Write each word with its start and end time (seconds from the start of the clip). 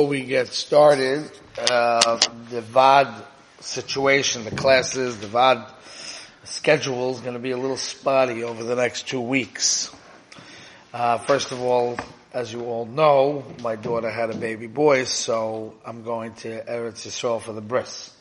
Before 0.00 0.10
we 0.10 0.22
get 0.22 0.46
started, 0.52 1.28
uh, 1.58 2.20
the 2.50 2.60
VOD 2.60 3.20
situation, 3.58 4.44
the 4.44 4.52
classes, 4.52 5.18
the 5.18 5.26
VOD 5.26 5.68
schedule 6.44 7.10
is 7.10 7.20
going 7.20 7.32
to 7.32 7.40
be 7.40 7.50
a 7.50 7.56
little 7.56 7.76
spotty 7.76 8.44
over 8.44 8.62
the 8.62 8.76
next 8.76 9.08
two 9.08 9.20
weeks. 9.20 9.90
Uh, 10.94 11.18
first 11.18 11.50
of 11.50 11.60
all, 11.60 11.98
as 12.32 12.52
you 12.52 12.64
all 12.66 12.86
know, 12.86 13.44
my 13.60 13.74
daughter 13.74 14.08
had 14.08 14.30
a 14.30 14.36
baby 14.36 14.68
boy, 14.68 15.02
so 15.02 15.74
I'm 15.84 16.04
going 16.04 16.32
to 16.34 16.64
Eretz 16.64 17.04
Yisrael 17.04 17.42
for 17.42 17.52
the 17.52 17.60
bris. 17.60 18.14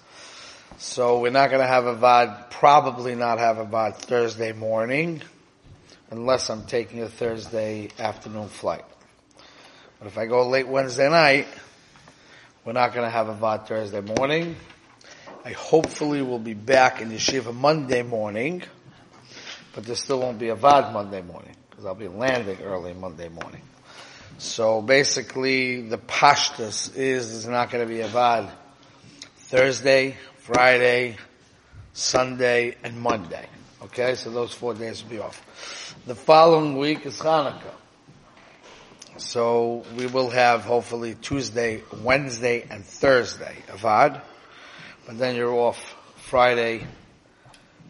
So 0.79 1.19
we're 1.19 1.29
not 1.29 1.51
going 1.51 1.61
to 1.61 1.67
have 1.67 1.85
a 1.85 1.95
VOD, 1.95 2.49
probably 2.49 3.13
not 3.13 3.37
have 3.37 3.59
a 3.59 3.65
VOD 3.65 3.97
Thursday 3.97 4.51
morning, 4.51 5.21
unless 6.09 6.49
I'm 6.49 6.65
taking 6.65 7.03
a 7.03 7.07
Thursday 7.07 7.89
afternoon 7.99 8.47
flight. 8.47 8.83
But 9.99 10.07
if 10.07 10.17
I 10.17 10.25
go 10.25 10.47
late 10.47 10.67
Wednesday 10.67 11.09
night, 11.09 11.47
we're 12.67 12.73
not 12.73 12.93
going 12.93 13.05
to 13.05 13.09
have 13.09 13.29
a 13.29 13.33
VAD 13.33 13.65
Thursday 13.65 14.01
morning. 14.01 14.57
I 15.45 15.51
hopefully 15.51 16.21
will 16.21 16.37
be 16.37 16.53
back 16.53 16.99
in 16.99 17.09
Yeshiva 17.09 17.55
Monday 17.55 18.03
morning, 18.03 18.61
but 19.73 19.85
there 19.85 19.95
still 19.95 20.19
won't 20.19 20.37
be 20.37 20.49
a 20.49 20.55
VAD 20.55 20.91
Monday 20.91 21.21
morning 21.21 21.55
because 21.69 21.85
I'll 21.85 21.95
be 21.95 22.09
landing 22.09 22.57
early 22.61 22.93
Monday 22.93 23.29
morning. 23.29 23.61
So 24.37 24.81
basically, 24.81 25.83
the 25.83 25.97
pashtus 25.97 26.93
is 26.93 27.31
there's 27.31 27.47
not 27.47 27.71
going 27.71 27.87
to 27.87 27.93
be 27.93 28.01
a 28.01 28.09
VAD 28.09 28.51
Thursday, 29.37 30.17
Friday, 30.39 31.15
Sunday, 31.93 32.75
and 32.83 32.99
Monday. 32.99 33.47
Okay, 33.83 34.15
so 34.15 34.29
those 34.29 34.51
four 34.51 34.73
days 34.73 35.03
will 35.03 35.09
be 35.09 35.19
off. 35.19 35.95
The 36.05 36.15
following 36.15 36.77
week 36.77 37.05
is 37.05 37.17
Hanukkah. 37.17 37.75
So 39.17 39.83
we 39.97 40.05
will 40.05 40.29
have 40.29 40.61
hopefully 40.61 41.15
Tuesday, 41.19 41.81
Wednesday, 42.03 42.67
and 42.69 42.85
Thursday 42.85 43.55
Avad. 43.69 44.21
But 45.07 45.17
then 45.17 45.35
you're 45.35 45.53
off 45.53 45.95
Friday, 46.17 46.85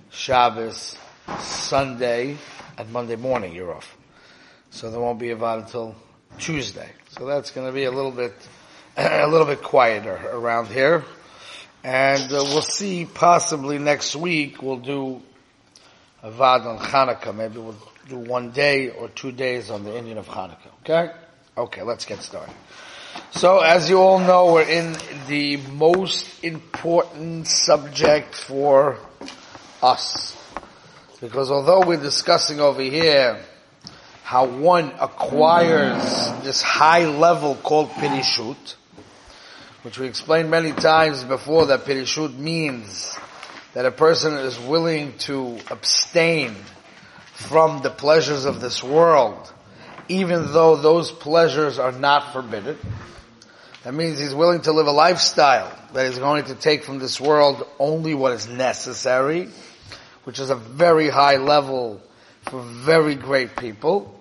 Shabbos, 0.09 0.97
Sunday, 1.39 2.37
and 2.77 2.93
Monday 2.93 3.17
morning 3.17 3.53
you're 3.53 3.73
off. 3.73 3.97
So 4.69 4.89
there 4.89 5.01
won't 5.01 5.19
be 5.19 5.27
Avad 5.27 5.63
until 5.63 5.95
Tuesday. 6.39 6.89
So 7.09 7.25
that's 7.25 7.51
going 7.51 7.67
to 7.67 7.73
be 7.73 7.83
a 7.83 7.91
little 7.91 8.11
bit, 8.11 8.33
a 8.97 9.27
little 9.27 9.47
bit 9.47 9.61
quieter 9.61 10.15
around 10.31 10.67
here. 10.67 11.03
And 11.83 12.31
uh, 12.31 12.43
we'll 12.43 12.61
see 12.61 13.05
possibly 13.05 13.79
next 13.79 14.15
week 14.15 14.61
we'll 14.61 14.77
do 14.77 15.21
Avad 16.23 16.65
on 16.65 16.79
Hanukkah. 16.79 17.35
Maybe 17.35 17.59
we'll 17.59 17.75
do 18.07 18.17
one 18.17 18.51
day 18.51 18.89
or 18.89 19.09
two 19.09 19.31
days 19.31 19.69
on 19.69 19.83
the 19.83 19.97
Indian 19.97 20.17
of 20.17 20.27
Hanukkah. 20.27 20.71
Okay? 20.81 21.11
Okay, 21.57 21.81
let's 21.81 22.05
get 22.05 22.21
started. 22.21 22.53
So 23.31 23.59
as 23.59 23.89
you 23.89 23.99
all 23.99 24.19
know, 24.19 24.53
we're 24.53 24.69
in 24.69 24.95
the 25.27 25.57
most 25.57 26.43
important 26.43 27.47
subject 27.47 28.35
for 28.35 28.97
us. 29.81 30.35
Because 31.19 31.51
although 31.51 31.81
we're 31.85 32.01
discussing 32.01 32.59
over 32.59 32.81
here 32.81 33.39
how 34.23 34.45
one 34.45 34.91
acquires 34.99 36.03
this 36.43 36.61
high 36.61 37.05
level 37.05 37.55
called 37.55 37.89
pirishut, 37.89 38.75
which 39.83 39.97
we 39.97 40.07
explained 40.07 40.51
many 40.51 40.71
times 40.71 41.23
before 41.23 41.67
that 41.67 41.85
pirishut 41.85 42.37
means 42.37 43.17
that 43.73 43.85
a 43.85 43.91
person 43.91 44.33
is 44.33 44.59
willing 44.59 45.17
to 45.17 45.57
abstain 45.71 46.55
from 47.37 47.83
the 47.83 47.89
pleasures 47.91 48.45
of 48.45 48.59
this 48.59 48.83
world, 48.83 49.53
even 50.09 50.51
though 50.53 50.75
those 50.75 51.11
pleasures 51.11 51.77
are 51.77 51.91
not 51.91 52.33
forbidden. 52.33 52.75
That 53.83 53.93
means 53.93 54.17
he's 54.17 54.33
willing 54.33 54.61
to 54.61 54.71
live 54.71 54.87
a 54.87 54.91
lifestyle 54.91 55.71
that 55.93 56.07
is 56.07 56.17
going 56.17 56.45
to 56.45 56.55
take 56.55 56.83
from 56.83 56.97
this 56.97 57.21
world 57.21 57.65
only 57.77 58.15
what 58.15 58.33
is 58.33 58.47
necessary, 58.47 59.49
which 60.23 60.39
is 60.39 60.49
a 60.49 60.55
very 60.55 61.09
high 61.09 61.37
level 61.37 62.01
for 62.41 62.59
very 62.59 63.13
great 63.13 63.55
people. 63.55 64.19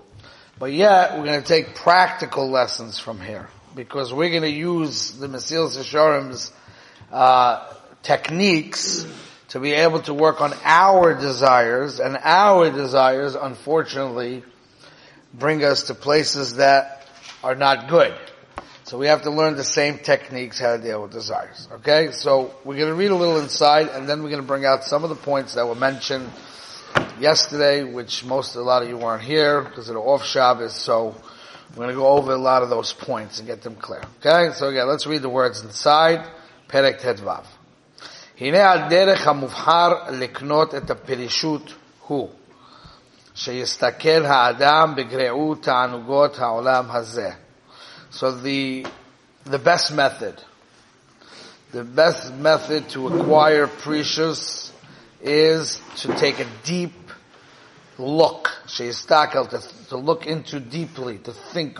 But 0.59 0.73
yet, 0.73 1.17
we're 1.17 1.25
going 1.25 1.41
to 1.41 1.49
take 1.49 1.75
practical 1.75 2.51
lessons 2.51 2.99
from 2.99 3.19
here. 3.19 3.49
Because 3.75 4.13
we're 4.13 4.31
going 4.31 4.43
to 4.43 4.51
use 4.51 5.13
the 5.13 5.27
Mesilas 5.27 5.79
Yesharim's 5.79 6.53
uh, 7.11 7.67
techniques 8.03 9.07
to 9.49 9.61
be 9.61 9.73
able 9.73 10.01
to 10.03 10.15
work 10.15 10.41
on 10.41 10.53
our 10.65 11.15
desires, 11.15 12.01
and 12.01 12.19
our 12.23 12.71
desires, 12.71 13.35
unfortunately, 13.35 14.43
bring 15.33 15.65
us 15.65 15.85
to 15.85 15.95
places 15.95 16.57
that 16.57 17.07
are 17.45 17.55
not 17.55 17.89
good. 17.89 18.15
So 18.85 18.99
we 18.99 19.09
have 19.09 19.23
to 19.23 19.31
learn 19.31 19.57
the 19.57 19.65
same 19.65 19.99
techniques 19.99 20.61
how 20.61 20.77
to 20.77 20.83
deal 20.83 21.03
with 21.03 21.13
desires. 21.13 21.69
Okay? 21.73 22.13
So 22.13 22.55
we're 22.65 22.77
going 22.77 22.89
to 22.89 22.95
read 22.95 23.11
a 23.11 23.17
little 23.17 23.39
inside, 23.41 23.89
and 23.89 24.09
then 24.09 24.23
we're 24.23 24.31
going 24.31 24.43
to 24.43 24.47
bring 24.47 24.65
out 24.65 24.85
some 24.85 25.03
of 25.03 25.11
the 25.11 25.17
points 25.17 25.55
that 25.55 25.67
were 25.67 25.75
mentioned 25.75 26.31
yesterday, 27.19 27.83
which 27.83 28.25
most, 28.25 28.55
a 28.55 28.63
lot 28.63 28.83
of 28.83 28.89
you 28.89 28.97
weren't 28.97 29.23
here 29.23 29.63
because 29.63 29.89
of 29.89 29.95
the 29.95 30.01
off 30.01 30.25
Shabbos, 30.25 30.75
so 30.75 31.17
we're 31.71 31.85
going 31.85 31.89
to 31.89 31.95
go 31.95 32.07
over 32.07 32.33
a 32.33 32.39
lot 32.39 32.63
of 32.63 32.71
those 32.71 32.93
points 32.93 33.39
and 33.39 33.49
get 33.49 33.63
them 33.63 33.75
clear. 33.75 34.03
Okay? 34.25 34.55
So 34.55 34.69
again, 34.69 34.87
let's 34.89 35.07
read 35.07 35.23
the 35.23 35.29
words 35.29 35.63
inside. 35.63 36.25
Perek 36.69 37.01
Tedvav. 37.01 37.45
הנה 38.41 38.71
על 38.71 38.81
דרך 38.89 39.27
המובחר 39.27 39.89
לקנות 40.11 40.75
את 40.75 40.91
הפרישות 40.91 41.73
הוא, 42.07 42.31
שיסתכל 43.35 44.25
האדם 44.25 44.95
בגריעות 44.97 45.63
תענוגות 45.63 46.39
העולם 46.39 46.91
הזה. 46.91 47.31
So 48.13 48.31
the, 48.31 48.87
the 49.47 49.59
best 49.59 49.93
method, 49.93 50.43
the 51.73 51.85
best 51.85 52.33
method 52.35 52.89
to 52.91 53.09
acquire 53.09 53.67
prishus 53.67 54.71
is 55.23 55.81
to 55.97 56.15
take 56.15 56.39
a 56.41 56.47
deep 56.65 57.11
look, 57.99 58.49
שיסתכל, 58.67 59.49
to, 59.49 59.89
to 59.89 59.97
look 59.97 60.27
into 60.27 60.61
deeply, 60.61 61.19
to 61.19 61.33
think 61.33 61.79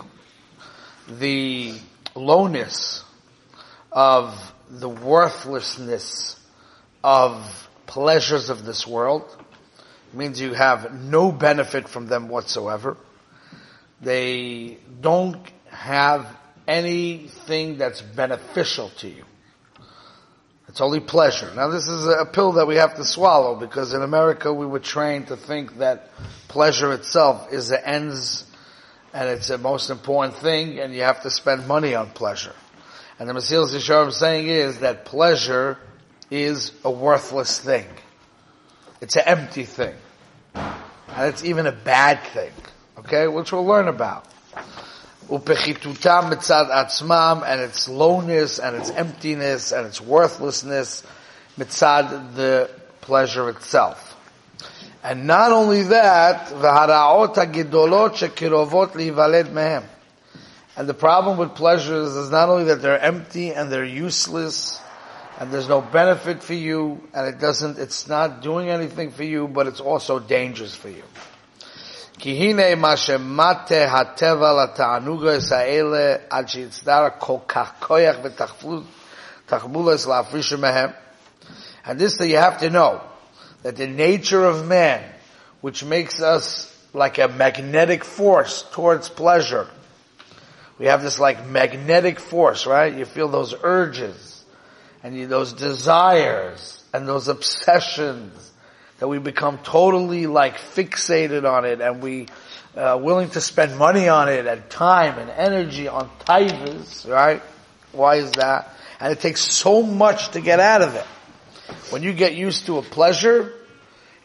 the 1.07 1.79
lowness 2.15 3.03
of 3.91 4.53
the 4.69 4.89
worthlessness 4.89 6.35
of 7.03 7.69
pleasures 7.85 8.49
of 8.49 8.65
this 8.65 8.85
world. 8.85 9.23
It 10.11 10.17
means 10.17 10.39
you 10.39 10.53
have 10.53 10.93
no 10.93 11.31
benefit 11.31 11.87
from 11.89 12.07
them 12.07 12.29
whatsoever. 12.29 12.97
They 14.01 14.77
don't 15.01 15.41
have 15.69 16.27
anything 16.67 17.77
that's 17.77 18.01
beneficial 18.01 18.89
to 18.99 19.07
you. 19.07 19.23
It's 20.67 20.81
only 20.81 20.99
pleasure. 20.99 21.51
Now 21.55 21.69
this 21.69 21.87
is 21.87 22.05
a 22.05 22.25
pill 22.25 22.53
that 22.53 22.67
we 22.67 22.75
have 22.75 22.95
to 22.95 23.05
swallow 23.05 23.55
because 23.55 23.93
in 23.93 24.01
America 24.01 24.53
we 24.53 24.65
were 24.65 24.79
trained 24.79 25.27
to 25.27 25.37
think 25.37 25.77
that 25.77 26.09
pleasure 26.49 26.91
itself 26.91 27.51
is 27.53 27.69
the 27.69 27.87
ends 27.87 28.43
and 29.13 29.29
it's 29.29 29.47
the 29.47 29.57
most 29.57 29.89
important 29.89 30.35
thing 30.35 30.79
and 30.79 30.93
you 30.93 31.01
have 31.03 31.23
to 31.23 31.29
spend 31.29 31.67
money 31.67 31.95
on 31.95 32.09
pleasure. 32.09 32.53
And 33.17 33.29
the 33.29 33.33
Mesilas 33.33 33.73
Yesharim 33.73 34.11
saying 34.11 34.47
is 34.47 34.79
that 34.81 35.05
pleasure 35.05 35.79
is 36.29 36.71
a 36.83 36.91
worthless 36.91 37.59
thing. 37.59 37.85
It's 39.01 39.15
an 39.15 39.23
empty 39.25 39.63
thing. 39.63 39.95
And 40.55 41.29
it's 41.33 41.43
even 41.43 41.67
a 41.67 41.71
bad 41.71 42.23
thing. 42.23 42.51
Okay? 42.99 43.27
Which 43.27 43.51
we'll 43.51 43.65
learn 43.65 43.87
about. 43.87 44.25
Upechitutam 45.29 46.31
mitzad 46.31 47.43
and 47.45 47.61
its 47.61 47.89
lowness, 47.89 48.59
and 48.59 48.75
its 48.75 48.89
emptiness, 48.91 49.71
and 49.71 49.85
its 49.85 49.99
worthlessness, 49.99 51.03
mitzad 51.57 52.35
the 52.35 52.69
pleasure 53.01 53.49
itself. 53.49 54.15
And 55.03 55.27
not 55.27 55.51
only 55.51 55.83
that, 55.83 56.47
hagidolot 56.47 58.15
shekirovot 58.15 58.91
mehem. 59.51 59.83
And 60.75 60.87
the 60.87 60.93
problem 60.93 61.37
with 61.37 61.55
pleasures 61.55 62.15
is 62.15 62.29
not 62.29 62.49
only 62.49 62.65
that 62.65 62.81
they're 62.81 62.99
empty 62.99 63.51
and 63.51 63.71
they're 63.71 63.85
useless, 63.85 64.79
and 65.39 65.51
there's 65.51 65.69
no 65.69 65.81
benefit 65.81 66.41
for 66.41 66.55
you, 66.55 66.99
and 67.13 67.27
it 67.27 67.39
doesn't, 67.39 67.77
it's 67.77 68.07
not 68.07 68.41
doing 68.41 68.69
anything 68.69 69.11
for 69.11 69.23
you, 69.23 69.47
but 69.47 69.67
it's 69.67 69.79
also 69.79 70.17
dangerous 70.19 70.75
for 70.75 70.89
you. 70.89 71.03
And 81.85 81.99
this 81.99 82.19
you 82.19 82.37
have 82.37 82.57
to 82.59 82.69
know, 82.71 83.01
that 83.61 83.75
the 83.75 83.87
nature 83.87 84.43
of 84.43 84.65
man, 84.65 85.03
which 85.61 85.83
makes 85.83 86.19
us 86.19 86.73
like 86.93 87.19
a 87.19 87.27
magnetic 87.27 88.03
force 88.03 88.63
towards 88.71 89.07
pleasure, 89.09 89.67
we 90.79 90.87
have 90.87 91.03
this 91.03 91.19
like 91.19 91.45
magnetic 91.45 92.19
force, 92.19 92.65
right? 92.65 92.95
You 92.95 93.05
feel 93.05 93.27
those 93.27 93.53
urges 93.61 94.36
and 95.03 95.29
those 95.29 95.53
desires, 95.53 96.83
and 96.93 97.07
those 97.07 97.27
obsessions, 97.27 98.51
that 98.99 99.07
we 99.07 99.19
become 99.19 99.59
totally 99.59 100.27
like 100.27 100.57
fixated 100.57 101.49
on 101.49 101.65
it 101.65 101.81
and 101.81 102.01
we 102.01 102.27
uh, 102.75 102.97
willing 103.01 103.29
to 103.29 103.41
spend 103.41 103.77
money 103.77 104.07
on 104.07 104.29
it 104.29 104.45
and 104.45 104.69
time 104.69 105.17
and 105.17 105.29
energy 105.29 105.87
on 105.87 106.09
taivas, 106.19 107.09
right? 107.09 107.41
Why 107.91 108.15
is 108.15 108.31
that? 108.33 108.73
And 108.99 109.11
it 109.11 109.19
takes 109.19 109.41
so 109.41 109.83
much 109.83 110.29
to 110.29 110.41
get 110.41 110.59
out 110.59 110.81
of 110.81 110.95
it. 110.95 111.05
When 111.91 112.03
you 112.03 112.13
get 112.13 112.35
used 112.35 112.65
to 112.67 112.77
a 112.77 112.81
pleasure, 112.81 113.53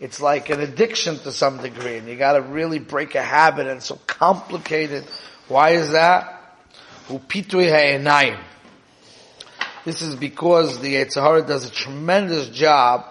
it's 0.01 0.21
like 0.21 0.51
an 0.51 0.61
addiction 0.61 1.19
to 1.19 1.33
some 1.33 1.59
degree, 1.59 1.97
and 1.97 2.09
you 2.09 2.17
gotta 2.17 2.41
really 2.43 2.79
break 2.79 3.15
a 3.15 3.23
habit, 3.23 3.67
and 3.67 3.77
it's 3.79 3.87
so 3.87 3.99
complicated. 4.07 5.05
Why 5.49 5.71
is 5.71 5.93
that? 5.93 6.39
This 9.85 10.03
is 10.03 10.15
because 10.15 10.81
the 10.81 10.95
Yetzer 10.95 11.23
Hara 11.23 11.43
does 11.43 11.67
a 11.67 11.71
tremendous 11.71 12.49
job 12.49 13.05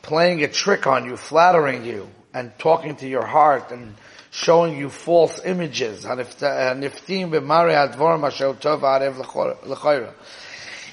playing 0.00 0.42
a 0.42 0.48
trick 0.48 0.86
on 0.86 1.04
you, 1.04 1.16
flattering 1.16 1.84
you, 1.84 2.08
and 2.32 2.58
talking 2.58 2.96
to 2.96 3.08
your 3.08 3.26
heart, 3.26 3.70
and 3.70 3.94
showing 4.30 4.78
you 4.78 4.88
false 4.88 5.44
images. 5.44 6.06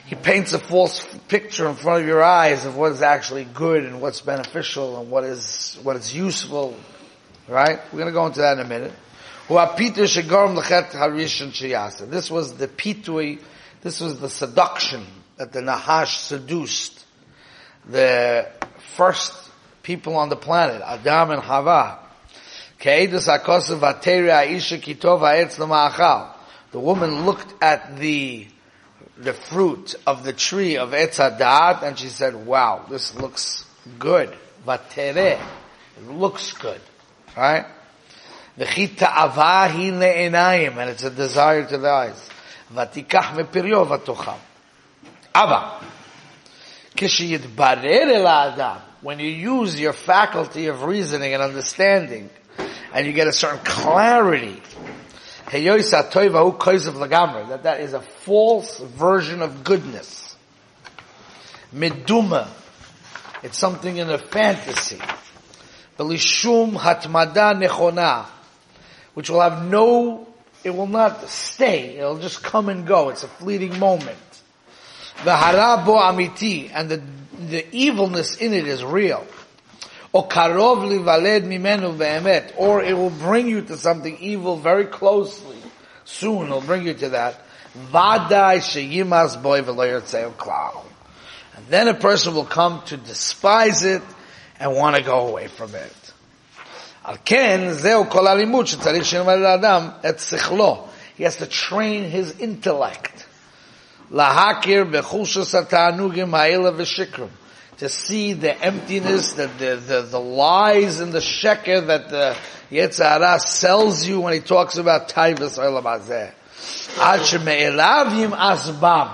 He 0.06 0.16
paints 0.16 0.54
a 0.54 0.60
false 0.60 1.08
picture 1.28 1.70
in 1.70 1.76
front 1.76 2.02
of 2.02 2.08
your 2.08 2.24
eyes 2.24 2.66
of 2.66 2.76
what 2.76 2.92
is 2.92 3.02
actually 3.02 3.46
good 3.46 3.86
and 3.86 4.02
what's 4.02 4.22
beneficial 4.22 5.00
and 5.00 5.10
what 5.10 5.24
is 5.24 5.80
what 5.84 5.96
is 5.96 6.14
useful. 6.14 6.76
Right? 7.48 7.80
We're 7.92 8.06
to 8.06 8.12
go 8.12 8.28
into 8.28 8.42
that 8.42 8.60
in 8.60 8.66
a 8.66 8.68
minute. 8.68 8.94
This 9.48 9.58
was 12.32 12.54
the 12.54 12.68
pitui, 12.68 13.40
this 13.82 14.00
was 14.00 14.20
the 14.20 14.30
seduction 14.30 15.06
that 15.38 15.52
the 15.52 15.62
Nahash 15.62 16.20
seduced 16.20 17.06
the 17.90 18.48
first 18.96 19.34
people 19.84 20.16
on 20.16 20.30
the 20.30 20.36
planet, 20.36 20.82
Adam 20.82 21.32
and 21.32 21.42
Hava. 21.42 22.00
The 26.72 26.80
woman 26.80 27.26
looked 27.26 27.64
at 27.64 27.98
the 27.98 28.48
the 29.18 29.34
fruit 29.34 29.94
of 30.08 30.24
the 30.24 30.34
tree 30.34 30.78
of 30.78 30.92
Etz 30.92 31.20
Hadat 31.20 31.84
and 31.84 31.98
she 31.98 32.08
said, 32.08 32.34
wow, 32.34 32.86
this 32.90 33.16
looks 33.16 33.66
good. 34.00 34.36
It 34.66 36.08
looks 36.08 36.54
good. 36.54 36.82
Right? 37.38 37.66
Le'enayim. 38.58 40.78
And 40.78 40.90
it's 40.90 41.04
a 41.04 41.12
desire 41.12 41.68
to 41.68 41.78
the 41.78 41.90
eyes. 41.90 42.30
Vatikach 42.74 43.36
mepiryo 43.36 43.86
vatocham. 43.86 44.38
Ava. 45.34 45.82
Kishiyitbarer 46.96 48.16
el 48.16 48.28
adam. 48.28 48.82
When 49.02 49.20
you 49.20 49.30
use 49.30 49.80
your 49.80 49.94
faculty 49.94 50.68
of 50.68 50.84
reasoning 50.84 51.34
and 51.34 51.42
understanding, 51.42 52.30
and 52.94 53.08
you 53.08 53.14
get 53.14 53.28
a 53.28 53.32
certain 53.32 53.64
clarity, 53.64 54.62
that 55.52 57.60
that 57.64 57.82
is 57.82 57.94
a 57.94 58.00
false 58.00 58.80
version 58.80 59.42
of 59.42 59.64
goodness. 59.64 60.36
Meduma. 61.74 62.48
It's 63.44 63.58
something 63.58 63.98
in 63.98 64.10
a 64.10 64.18
fantasy. 64.18 65.00
Belishum 65.98 66.74
hatmada 66.74 67.60
nechona. 67.60 68.26
Which 69.14 69.30
will 69.30 69.42
have 69.42 69.66
no, 69.66 70.28
it 70.64 70.72
will 70.72 70.88
not 70.88 71.28
stay. 71.30 71.98
It'll 71.98 72.20
just 72.20 72.44
come 72.44 72.70
and 72.70 72.86
go. 72.86 73.10
It's 73.10 73.24
a 73.24 73.28
fleeting 73.28 73.80
moment. 73.80 74.18
The 75.24 75.32
harabo 75.32 76.00
amiti. 76.02 76.70
And 76.74 76.90
the, 76.90 77.02
the 77.50 77.76
evilness 77.76 78.38
in 78.38 78.54
it 78.54 78.68
is 78.68 78.84
real. 78.84 79.26
Or 80.14 80.28
karov 80.28 80.84
mimenu 81.44 82.54
or 82.58 82.84
it 82.84 82.94
will 82.94 83.10
bring 83.10 83.48
you 83.48 83.62
to 83.62 83.78
something 83.78 84.18
evil 84.20 84.58
very 84.58 84.86
closely. 84.86 85.58
Soon 86.04 86.48
it'll 86.48 86.62
bring 86.62 86.86
you 86.86 86.94
to 86.96 87.10
that. 87.10 87.42
Vadai 87.92 88.58
sheyimas 88.58 89.42
boy 89.42 89.62
klal. 89.62 90.84
And 91.56 91.68
then 91.68 91.88
a 91.88 91.94
person 91.94 92.36
will 92.36 92.46
come 92.46 92.82
to 92.86 92.98
despise 92.98 93.84
it 93.84 94.02
and 94.60 94.76
want 94.76 94.98
to 94.98 95.04
go 95.04 95.28
away 95.28 95.48
from 95.48 95.74
it. 95.76 95.96
He 97.04 97.10
has 101.24 101.38
to 101.38 101.48
train 101.48 102.04
his 102.04 102.40
intellect. 102.40 103.28
Lahakir 104.12 104.92
bechusha 104.92 105.46
satanugim 105.46 106.32
ha'ila 106.32 106.74
v'shikrim 106.74 107.30
to 107.82 107.90
see 107.90 108.34
the 108.34 108.56
emptiness, 108.64 109.34
the, 109.34 109.48
the, 109.48 109.76
the, 109.76 110.02
the 110.04 110.20
lies 110.20 111.00
and 111.00 111.12
the 111.12 111.18
sheker 111.18 111.88
that 111.88 112.10
the 112.10 112.38
Yetzer 112.70 113.04
Hara 113.04 113.40
sells 113.40 114.08
you 114.08 114.22
when 114.22 114.34
he 114.34 114.40
talks 114.40 114.78
about 114.78 115.10
Taivas 115.10 115.58
Olam 115.58 115.82
Hazeh. 115.82 116.32
asbam. 118.36 119.12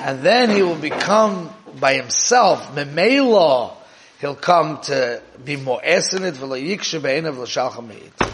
And 0.00 0.24
then 0.24 0.50
he 0.50 0.62
will 0.62 0.74
become 0.74 1.54
by 1.78 1.94
himself, 1.94 2.74
memelo, 2.74 3.75
he'll 4.20 4.34
come 4.34 4.80
to 4.82 5.22
be 5.44 5.56
more 5.56 5.80
esenit 5.80 6.32
v'lo 6.32 6.60
yikshe 6.60 7.02
be'enav 7.02 7.38
l'shalchameit. 7.38 8.32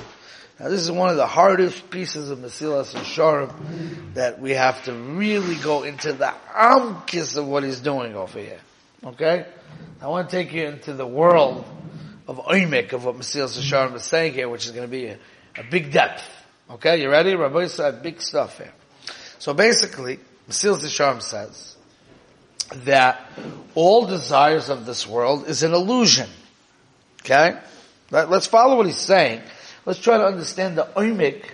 Now 0.63 0.69
this 0.69 0.81
is 0.81 0.93
one 0.93 1.11
of 1.11 1.17
the 1.17 1.27
hardest 1.27 1.91
pieces 1.91 2.31
of 2.31 2.39
Mesilas 2.39 2.95
Yesharim 2.95 4.15
that 4.15 4.41
we 4.41 4.53
have 4.53 4.85
to 4.85 4.93
really 4.93 5.57
go 5.57 5.83
into 5.83 6.13
the 6.13 6.33
amkis 6.55 7.37
of 7.37 7.49
what 7.49 7.65
he's 7.65 7.81
doing 7.81 8.15
over 8.15 8.39
here. 8.39 8.61
Okay? 9.05 9.45
I 10.01 10.07
want 10.07 10.31
to 10.31 10.37
take 10.37 10.53
you 10.53 10.65
into 10.67 10.93
the 10.93 11.07
world 11.07 11.65
of 12.29 12.39
Oymik, 12.39 12.93
of 12.93 13.05
what 13.05 13.17
Mesilas 13.17 13.59
Yesharim 13.59 13.97
is 13.97 14.05
saying 14.05 14.35
here, 14.35 14.49
which 14.49 14.67
is 14.67 14.71
going 14.71 14.87
to 14.87 14.91
be 14.91 15.07
a, 15.07 15.19
a 15.57 15.65
big 15.69 15.91
depth. 15.91 16.23
Okay, 16.71 17.03
you 17.03 17.11
ready? 17.11 17.35
Rabbi 17.35 17.67
said 17.67 18.01
big 18.03 18.21
stuff 18.21 18.59
here. 18.59 18.73
So 19.41 19.55
basically, 19.55 20.21
Mesilas 20.49 20.85
Yesharim 20.85 21.23
says 21.23 21.72
that 22.85 23.21
all 23.75 24.07
desires 24.07 24.69
of 24.69 24.87
this 24.87 25.07
world 25.07 25.49
is 25.49 25.63
an 25.63 25.73
illusion. 25.73 26.29
Okay? 27.23 27.59
Let's 28.11 28.47
follow 28.47 28.77
what 28.77 28.87
he's 28.87 28.97
saying. 28.97 29.43
Let's 29.87 29.99
try 29.99 30.19
to 30.19 30.25
understand 30.25 30.79
the 30.79 30.85
Oymik, 30.97 31.45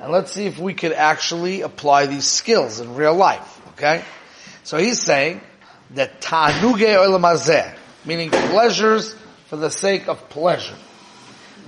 and 0.00 0.12
let's 0.12 0.32
see 0.32 0.46
if 0.46 0.58
we 0.58 0.74
could 0.74 0.92
actually 0.92 1.62
apply 1.62 2.06
these 2.06 2.26
skills 2.26 2.80
in 2.80 2.94
real 2.94 3.14
life. 3.14 3.60
Okay? 3.72 4.04
So 4.64 4.78
he's 4.78 5.00
saying 5.00 5.40
that 5.90 6.20
ta'anuge 6.20 6.80
olam 6.80 7.74
meaning 8.04 8.30
pleasures 8.30 9.14
for 9.46 9.56
the 9.56 9.70
sake 9.70 10.08
of 10.08 10.28
pleasure. 10.28 10.76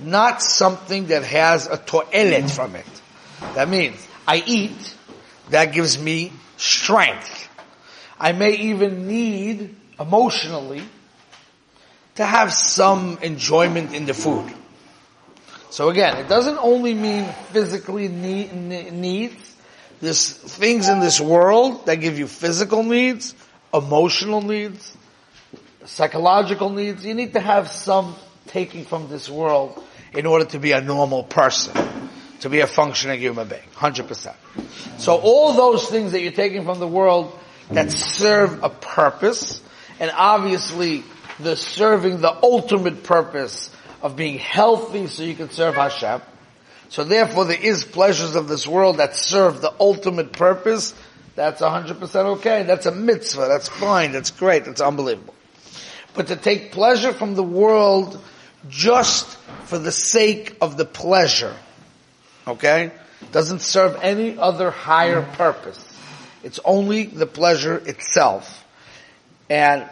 Not 0.01 0.41
something 0.41 1.07
that 1.07 1.23
has 1.23 1.67
a 1.67 1.77
to'elet 1.77 2.49
from 2.49 2.75
it. 2.75 2.85
That 3.55 3.69
means, 3.69 3.95
I 4.27 4.43
eat, 4.45 4.95
that 5.49 5.73
gives 5.73 5.99
me 5.99 6.31
strength. 6.57 7.42
I 8.19 8.31
may 8.31 8.53
even 8.55 9.07
need, 9.07 9.75
emotionally, 9.99 10.83
to 12.15 12.25
have 12.25 12.53
some 12.53 13.17
enjoyment 13.21 13.93
in 13.93 14.05
the 14.05 14.13
food. 14.13 14.53
So 15.69 15.89
again, 15.89 16.17
it 16.17 16.29
doesn't 16.29 16.59
only 16.59 16.93
mean 16.93 17.25
physically 17.51 18.07
need, 18.07 18.53
needs. 18.93 19.55
There's 19.99 20.31
things 20.31 20.87
in 20.87 20.99
this 20.99 21.19
world 21.19 21.87
that 21.87 21.95
give 21.95 22.19
you 22.19 22.27
physical 22.27 22.83
needs, 22.83 23.33
emotional 23.73 24.41
needs, 24.41 24.95
psychological 25.85 26.69
needs. 26.69 27.05
You 27.05 27.15
need 27.15 27.33
to 27.33 27.39
have 27.39 27.71
some 27.71 28.15
taking 28.47 28.85
from 28.85 29.09
this 29.09 29.29
world 29.29 29.83
in 30.13 30.27
order 30.27 30.45
to 30.45 30.59
be 30.59 30.73
a 30.73 30.81
normal 30.81 31.23
person, 31.23 31.73
to 32.41 32.49
be 32.49 32.59
a 32.59 32.67
functioning 32.67 33.19
human 33.19 33.47
being, 33.47 33.61
100%. 33.75 34.35
So 34.99 35.17
all 35.17 35.53
those 35.53 35.87
things 35.87 36.11
that 36.11 36.21
you're 36.21 36.31
taking 36.31 36.65
from 36.65 36.79
the 36.79 36.87
world 36.87 37.39
that 37.71 37.91
serve 37.91 38.63
a 38.63 38.69
purpose, 38.69 39.61
and 39.99 40.11
obviously 40.15 41.03
the 41.39 41.55
serving 41.55 42.21
the 42.21 42.35
ultimate 42.43 43.03
purpose 43.03 43.75
of 44.01 44.15
being 44.15 44.37
healthy 44.37 45.07
so 45.07 45.23
you 45.23 45.35
can 45.35 45.49
serve 45.49 45.75
Hashem. 45.75 46.21
So 46.89 47.03
therefore 47.03 47.45
there 47.45 47.59
is 47.59 47.83
pleasures 47.83 48.35
of 48.35 48.47
this 48.47 48.67
world 48.67 48.97
that 48.97 49.15
serve 49.15 49.61
the 49.61 49.73
ultimate 49.79 50.33
purpose 50.33 50.93
that's 51.35 51.61
100% 51.61 52.15
okay. 52.37 52.63
That's 52.63 52.85
a 52.85 52.91
mitzvah. 52.91 53.47
That's 53.47 53.67
fine. 53.67 54.11
That's 54.11 54.31
great. 54.31 54.65
That's 54.65 54.81
unbelievable. 54.81 55.33
But 56.13 56.27
to 56.27 56.35
take 56.35 56.71
pleasure 56.71 57.11
from 57.11 57.33
the 57.35 57.43
world 57.43 58.21
just 58.69 59.25
for 59.65 59.79
the 59.79 59.91
sake 59.91 60.55
of 60.61 60.77
the 60.77 60.85
pleasure, 60.85 61.55
okay, 62.47 62.91
doesn't 63.31 63.61
serve 63.61 63.97
any 64.01 64.37
other 64.37 64.69
higher 64.69 65.23
purpose. 65.23 65.79
It's 66.43 66.59
only 66.65 67.05
the 67.05 67.25
pleasure 67.25 67.77
itself. 67.77 68.65
And 69.49 69.89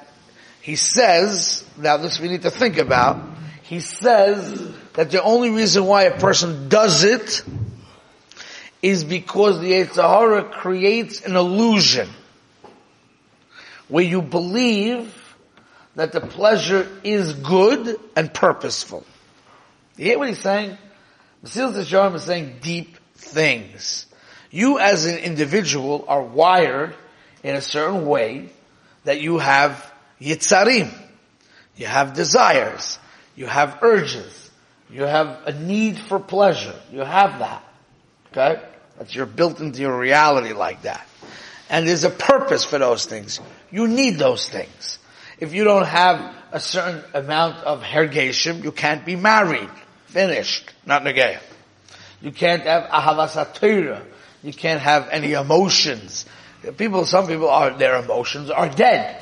he 0.61 0.75
says, 0.75 1.65
now 1.77 1.97
this 1.97 2.19
we 2.19 2.27
need 2.27 2.43
to 2.43 2.51
think 2.51 2.77
about, 2.77 3.21
he 3.63 3.79
says 3.79 4.73
that 4.93 5.11
the 5.11 5.23
only 5.23 5.49
reason 5.49 5.85
why 5.85 6.03
a 6.03 6.19
person 6.19 6.69
does 6.69 7.03
it 7.03 7.43
is 8.81 9.03
because 9.03 9.61
the 9.61 9.71
Yetzer 9.71 10.03
Hara 10.03 10.43
creates 10.43 11.21
an 11.21 11.35
illusion 11.35 12.09
where 13.87 14.03
you 14.03 14.21
believe 14.21 15.13
that 15.95 16.11
the 16.11 16.21
pleasure 16.21 16.87
is 17.03 17.33
good 17.33 17.99
and 18.15 18.33
purposeful. 18.33 19.05
You 19.97 20.05
hear 20.05 20.19
what 20.19 20.29
he's 20.29 20.39
saying? 20.39 20.77
Yesharim 21.43 22.15
is 22.15 22.23
saying 22.23 22.57
deep 22.61 22.97
things. 23.15 24.05
You 24.51 24.79
as 24.79 25.05
an 25.05 25.17
individual 25.17 26.05
are 26.07 26.21
wired 26.21 26.93
in 27.41 27.55
a 27.55 27.61
certain 27.61 28.05
way 28.05 28.49
that 29.05 29.21
you 29.21 29.39
have 29.39 29.91
yitzarim. 30.19 30.93
You 31.77 31.87
have 31.87 32.13
desires. 32.13 32.99
You 33.35 33.47
have 33.47 33.79
urges. 33.81 34.51
You 34.89 35.03
have 35.03 35.47
a 35.47 35.53
need 35.53 35.97
for 35.97 36.19
pleasure. 36.19 36.75
You 36.91 36.99
have 36.99 37.39
that. 37.39 37.63
Okay? 38.31 38.61
That's 38.97 39.15
you're 39.15 39.25
built 39.25 39.61
into 39.61 39.81
your 39.81 39.97
reality 39.97 40.53
like 40.53 40.83
that. 40.83 41.07
And 41.69 41.87
there's 41.87 42.03
a 42.03 42.09
purpose 42.09 42.65
for 42.65 42.77
those 42.77 43.05
things. 43.05 43.39
You 43.71 43.87
need 43.87 44.17
those 44.17 44.49
things. 44.49 44.99
If 45.39 45.53
you 45.53 45.63
don't 45.63 45.87
have 45.87 46.35
a 46.51 46.59
certain 46.59 47.01
amount 47.13 47.63
of 47.63 47.81
hergeshim, 47.81 48.63
you 48.63 48.73
can't 48.73 49.05
be 49.05 49.15
married. 49.15 49.69
Finished. 50.07 50.69
Not 50.85 51.03
negaya. 51.03 51.39
You 52.21 52.31
can't 52.31 52.63
have 52.63 52.89
ahavas 52.89 53.37
You 54.43 54.53
can't 54.53 54.81
have 54.81 55.09
any 55.09 55.33
emotions. 55.33 56.25
People, 56.77 57.05
some 57.05 57.27
people 57.27 57.49
are, 57.49 57.77
their 57.77 57.95
emotions 57.95 58.49
are 58.49 58.69
dead. 58.69 59.21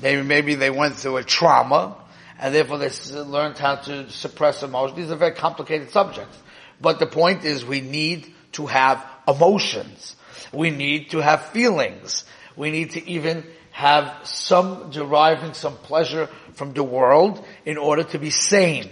They, 0.00 0.20
maybe 0.22 0.54
they 0.54 0.70
went 0.70 0.96
through 0.96 1.18
a 1.18 1.24
trauma, 1.24 1.96
and 2.38 2.54
therefore 2.54 2.78
they 2.78 2.90
learned 3.14 3.58
how 3.58 3.76
to 3.76 4.10
suppress 4.10 4.62
emotions. 4.62 4.96
These 4.96 5.10
are 5.10 5.16
very 5.16 5.34
complicated 5.34 5.90
subjects. 5.90 6.36
But 6.80 6.98
the 6.98 7.06
point 7.06 7.44
is 7.44 7.64
we 7.64 7.80
need 7.80 8.32
to 8.52 8.66
have 8.66 9.04
emotions. 9.28 10.16
We 10.52 10.70
need 10.70 11.10
to 11.10 11.18
have 11.18 11.46
feelings. 11.46 12.24
We 12.56 12.70
need 12.70 12.92
to 12.92 13.08
even 13.08 13.44
have 13.72 14.26
some 14.26 14.90
deriving 14.90 15.54
some 15.54 15.76
pleasure 15.76 16.28
from 16.54 16.72
the 16.72 16.82
world 16.82 17.44
in 17.64 17.78
order 17.78 18.02
to 18.04 18.18
be 18.18 18.30
sane. 18.30 18.88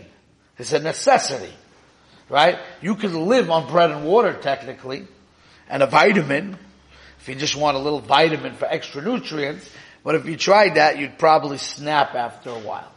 It's 0.59 0.73
a 0.73 0.79
necessity. 0.79 1.53
Right? 2.29 2.59
You 2.83 2.95
could 2.95 3.13
live 3.13 3.51
on 3.51 3.71
bread 3.71 3.91
and 3.91 4.05
water 4.05 4.35
technically, 4.35 5.07
and 5.69 5.83
a 5.83 5.87
vitamin, 5.87 6.57
if 7.21 7.29
you 7.29 7.35
just 7.35 7.57
want 7.57 7.77
a 7.77 7.81
little 7.81 8.01
vitamin 8.01 8.55
for 8.55 8.67
extra 8.67 9.03
nutrients, 9.03 9.69
but 10.05 10.15
if 10.15 10.27
you 10.27 10.37
tried 10.37 10.77
that, 10.77 10.99
you'd 10.99 11.19
probably 11.19 11.59
snap 11.59 12.15
after 12.15 12.51
a 12.51 12.59
while. 12.59 12.91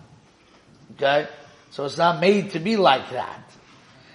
Okay? 0.94 1.28
So 1.72 1.86
it's 1.86 1.98
not 1.98 2.20
made 2.22 2.52
to 2.52 2.60
be 2.60 2.78
like 2.78 3.12
that. 3.12 3.44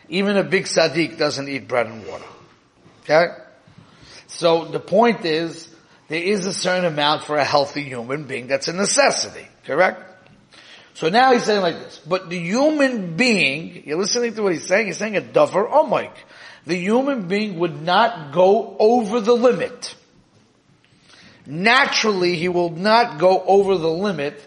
Even 0.08 0.36
a 0.36 0.44
big 0.44 0.64
tzaddik 0.64 1.18
doesn't 1.18 1.48
eat 1.48 1.66
bread 1.68 1.86
and 1.86 2.06
water. 2.06 2.24
Okay? 3.02 3.26
So 4.28 4.64
the 4.64 4.80
point 4.80 5.24
is, 5.24 5.68
there 6.08 6.22
is 6.22 6.46
a 6.46 6.52
certain 6.52 6.84
amount 6.84 7.24
for 7.24 7.36
a 7.36 7.44
healthy 7.44 7.82
human 7.82 8.24
being 8.24 8.46
that's 8.46 8.68
a 8.68 8.72
necessity. 8.72 9.46
Correct? 9.64 10.15
So 10.96 11.10
now 11.10 11.34
he's 11.34 11.44
saying 11.44 11.60
like 11.60 11.78
this, 11.78 12.00
but 12.06 12.30
the 12.30 12.38
human 12.38 13.16
being, 13.16 13.82
you're 13.84 13.98
listening 13.98 14.32
to 14.32 14.42
what 14.42 14.54
he's 14.54 14.66
saying, 14.66 14.86
he's 14.86 14.96
saying 14.96 15.14
a 15.14 15.20
dover 15.20 15.66
omik. 15.66 16.10
Oh, 16.10 16.20
the 16.64 16.74
human 16.74 17.28
being 17.28 17.58
would 17.58 17.82
not 17.82 18.32
go 18.32 18.74
over 18.78 19.20
the 19.20 19.34
limit. 19.34 19.94
Naturally, 21.44 22.36
he 22.36 22.48
will 22.48 22.70
not 22.70 23.18
go 23.18 23.44
over 23.44 23.76
the 23.76 23.90
limit 23.90 24.40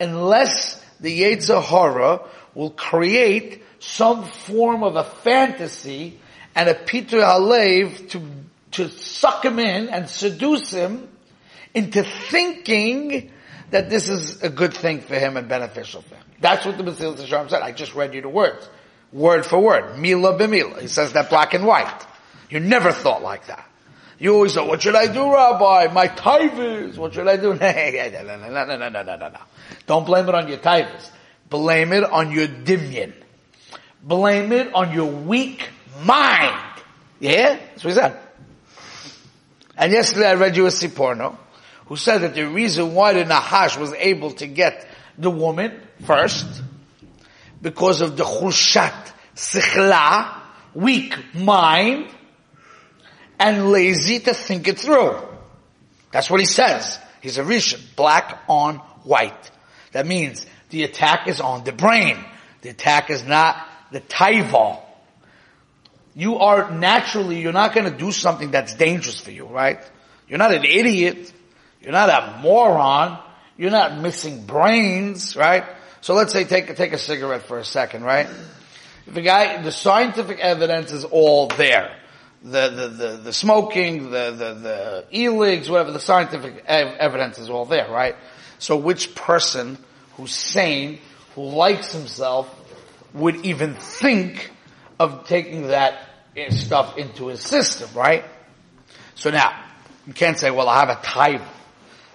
unless 0.00 0.82
the 1.00 1.20
Yetzer 1.20 1.62
Hara 1.62 2.22
will 2.54 2.70
create 2.70 3.62
some 3.78 4.24
form 4.24 4.82
of 4.82 4.96
a 4.96 5.04
fantasy 5.04 6.18
and 6.54 6.70
a 6.70 6.74
Peter 6.74 7.18
Halev 7.18 8.08
to, 8.08 8.22
to 8.70 8.88
suck 8.88 9.44
him 9.44 9.58
in 9.58 9.90
and 9.90 10.08
seduce 10.08 10.70
him 10.70 11.10
into 11.74 12.02
thinking 12.02 13.30
that 13.70 13.90
this 13.90 14.08
is 14.08 14.42
a 14.42 14.48
good 14.48 14.74
thing 14.74 15.00
for 15.00 15.14
him 15.14 15.36
and 15.36 15.48
beneficial 15.48 16.02
for 16.02 16.14
him. 16.14 16.24
That's 16.40 16.64
what 16.64 16.76
the 16.76 16.84
Mesilas 16.84 17.16
Yesharim 17.16 17.50
said. 17.50 17.62
I 17.62 17.72
just 17.72 17.94
read 17.94 18.14
you 18.14 18.22
the 18.22 18.28
words. 18.28 18.68
Word 19.12 19.44
for 19.44 19.60
word. 19.60 19.98
Mila 19.98 20.38
b'mila. 20.38 20.80
He 20.80 20.88
says 20.88 21.12
that 21.14 21.30
black 21.30 21.54
and 21.54 21.66
white. 21.66 22.06
You 22.48 22.60
never 22.60 22.92
thought 22.92 23.22
like 23.22 23.46
that. 23.46 23.66
You 24.18 24.34
always 24.34 24.54
thought, 24.54 24.68
what 24.68 24.82
should 24.82 24.94
I 24.94 25.06
do, 25.06 25.32
Rabbi? 25.32 25.92
My 25.92 26.08
tivers. 26.08 26.98
What 26.98 27.14
should 27.14 27.26
I 27.26 27.36
do? 27.36 27.54
no, 27.54 27.56
no, 27.56 28.64
no, 28.64 28.76
no, 28.76 28.88
no, 28.88 29.02
no, 29.02 29.16
no. 29.16 29.40
Don't 29.86 30.04
blame 30.04 30.28
it 30.28 30.34
on 30.34 30.48
your 30.48 30.58
tivers. 30.58 31.10
Blame 31.48 31.92
it 31.92 32.04
on 32.04 32.30
your 32.30 32.46
dimyon. 32.46 33.14
Blame 34.02 34.52
it 34.52 34.74
on 34.74 34.92
your 34.92 35.10
weak 35.10 35.68
mind. 36.02 36.82
Yeah? 37.18 37.54
That's 37.54 37.84
what 37.84 37.90
he 37.90 37.98
said. 37.98 38.18
And 39.76 39.92
yesterday 39.92 40.28
I 40.28 40.34
read 40.34 40.56
you 40.56 40.66
a 40.66 40.70
Seforno 40.70 41.36
who 41.90 41.96
said 41.96 42.18
that 42.18 42.36
the 42.36 42.46
reason 42.46 42.94
why 42.94 43.12
the 43.12 43.24
Nahash 43.24 43.76
was 43.76 43.92
able 43.94 44.30
to 44.30 44.46
get 44.46 44.86
the 45.18 45.28
woman 45.28 45.72
first 46.04 46.46
because 47.60 48.00
of 48.00 48.16
the 48.16 48.22
chushat 48.22 49.12
sikhla, 49.34 50.40
weak 50.72 51.18
mind, 51.34 52.06
and 53.40 53.72
lazy 53.72 54.20
to 54.20 54.32
think 54.32 54.68
it 54.68 54.78
through. 54.78 55.18
That's 56.12 56.30
what 56.30 56.38
he 56.38 56.46
says. 56.46 56.96
He's 57.22 57.38
a 57.38 57.42
Rishon, 57.42 57.80
black 57.96 58.40
on 58.48 58.76
white. 59.02 59.50
That 59.90 60.06
means 60.06 60.46
the 60.68 60.84
attack 60.84 61.26
is 61.26 61.40
on 61.40 61.64
the 61.64 61.72
brain. 61.72 62.24
The 62.62 62.68
attack 62.68 63.10
is 63.10 63.24
not 63.24 63.66
the 63.90 64.00
taival. 64.00 64.80
You 66.14 66.38
are 66.38 66.70
naturally, 66.70 67.40
you're 67.40 67.52
not 67.52 67.74
going 67.74 67.90
to 67.90 67.98
do 67.98 68.12
something 68.12 68.52
that's 68.52 68.76
dangerous 68.76 69.18
for 69.18 69.32
you, 69.32 69.46
right? 69.46 69.80
You're 70.28 70.38
not 70.38 70.54
an 70.54 70.64
idiot. 70.64 71.32
You're 71.80 71.92
not 71.92 72.08
a 72.08 72.38
moron. 72.42 73.18
You're 73.56 73.70
not 73.70 73.98
missing 73.98 74.44
brains, 74.44 75.36
right? 75.36 75.64
So 76.00 76.14
let's 76.14 76.32
say 76.32 76.44
take, 76.44 76.74
take 76.76 76.92
a 76.92 76.98
cigarette 76.98 77.42
for 77.42 77.58
a 77.58 77.64
second, 77.64 78.04
right? 78.04 78.26
If 79.06 79.14
the 79.14 79.22
guy, 79.22 79.60
the 79.62 79.72
scientific 79.72 80.38
evidence 80.38 80.92
is 80.92 81.04
all 81.04 81.48
there. 81.48 81.96
The, 82.42 82.68
the, 82.70 82.88
the, 82.88 83.16
the 83.24 83.32
smoking, 83.34 84.04
the, 84.04 84.30
the, 84.30 84.54
the 84.54 85.06
e-ligs, 85.12 85.68
whatever, 85.68 85.92
the 85.92 86.00
scientific 86.00 86.64
ev- 86.66 86.96
evidence 86.98 87.38
is 87.38 87.50
all 87.50 87.66
there, 87.66 87.90
right? 87.90 88.16
So 88.58 88.78
which 88.78 89.14
person 89.14 89.76
who's 90.16 90.32
sane, 90.32 91.00
who 91.34 91.42
likes 91.42 91.92
himself, 91.92 92.48
would 93.12 93.44
even 93.44 93.74
think 93.74 94.50
of 94.98 95.26
taking 95.26 95.68
that 95.68 96.00
eh, 96.36 96.50
stuff 96.50 96.96
into 96.96 97.28
his 97.28 97.42
system, 97.42 97.90
right? 97.94 98.24
So 99.16 99.30
now, 99.30 99.64
you 100.06 100.14
can't 100.14 100.38
say, 100.38 100.50
well, 100.50 100.68
I 100.68 100.80
have 100.80 100.88
a 100.88 101.00
taiva. 101.00 101.46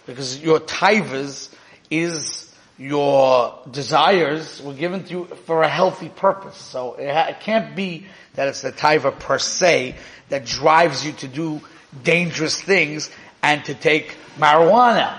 Because 0.06 0.42
your 0.42 0.60
taivas 0.60 1.54
is 1.90 2.54
your 2.78 3.58
desires 3.72 4.62
were 4.62 4.74
given 4.74 5.04
to 5.06 5.12
you 5.12 5.26
for 5.46 5.62
a 5.62 5.70
healthy 5.70 6.10
purpose. 6.10 6.58
So 6.58 6.96
it, 6.96 7.12
ha- 7.12 7.28
it 7.30 7.40
can't 7.40 7.76
be 7.76 8.06
that 8.34 8.50
it's 8.50 8.62
the 8.62 8.72
taiva 8.72 9.18
per 9.18 9.40
se 9.40 9.96
that 10.30 10.46
drives 10.46 11.06
you 11.06 11.14
to 11.14 11.28
do 11.28 11.62
dangerous 12.04 12.62
things 12.62 13.10
and 13.42 13.64
to 13.66 13.74
take 13.74 14.18
marijuana. 14.38 15.18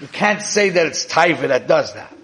You 0.00 0.06
can't 0.06 0.40
say 0.40 0.70
that 0.70 0.86
it's 0.86 1.04
taiva 1.06 1.48
that 1.48 1.66
does 1.66 1.92
that. 1.94 2.16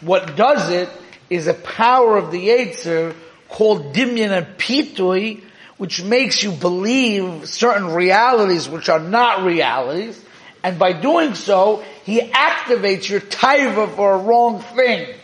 What 0.00 0.36
does 0.36 0.70
it 0.70 0.88
is 1.28 1.46
a 1.46 1.54
power 1.54 2.16
of 2.16 2.30
the 2.30 2.48
Yetzer 2.48 3.14
called 3.48 3.94
Dimyan 3.94 4.30
and 4.30 4.46
Pitui, 4.58 5.42
which 5.76 6.02
makes 6.02 6.42
you 6.42 6.52
believe 6.52 7.48
certain 7.48 7.88
realities 7.92 8.68
which 8.68 8.88
are 8.88 9.00
not 9.00 9.44
realities, 9.44 10.23
and 10.64 10.78
by 10.78 10.94
doing 10.94 11.34
so, 11.34 11.84
he 12.04 12.20
activates 12.20 13.06
your 13.06 13.20
taiva 13.20 13.94
for 13.94 14.14
a 14.14 14.18
wrong 14.18 14.62
thing. 14.62 15.14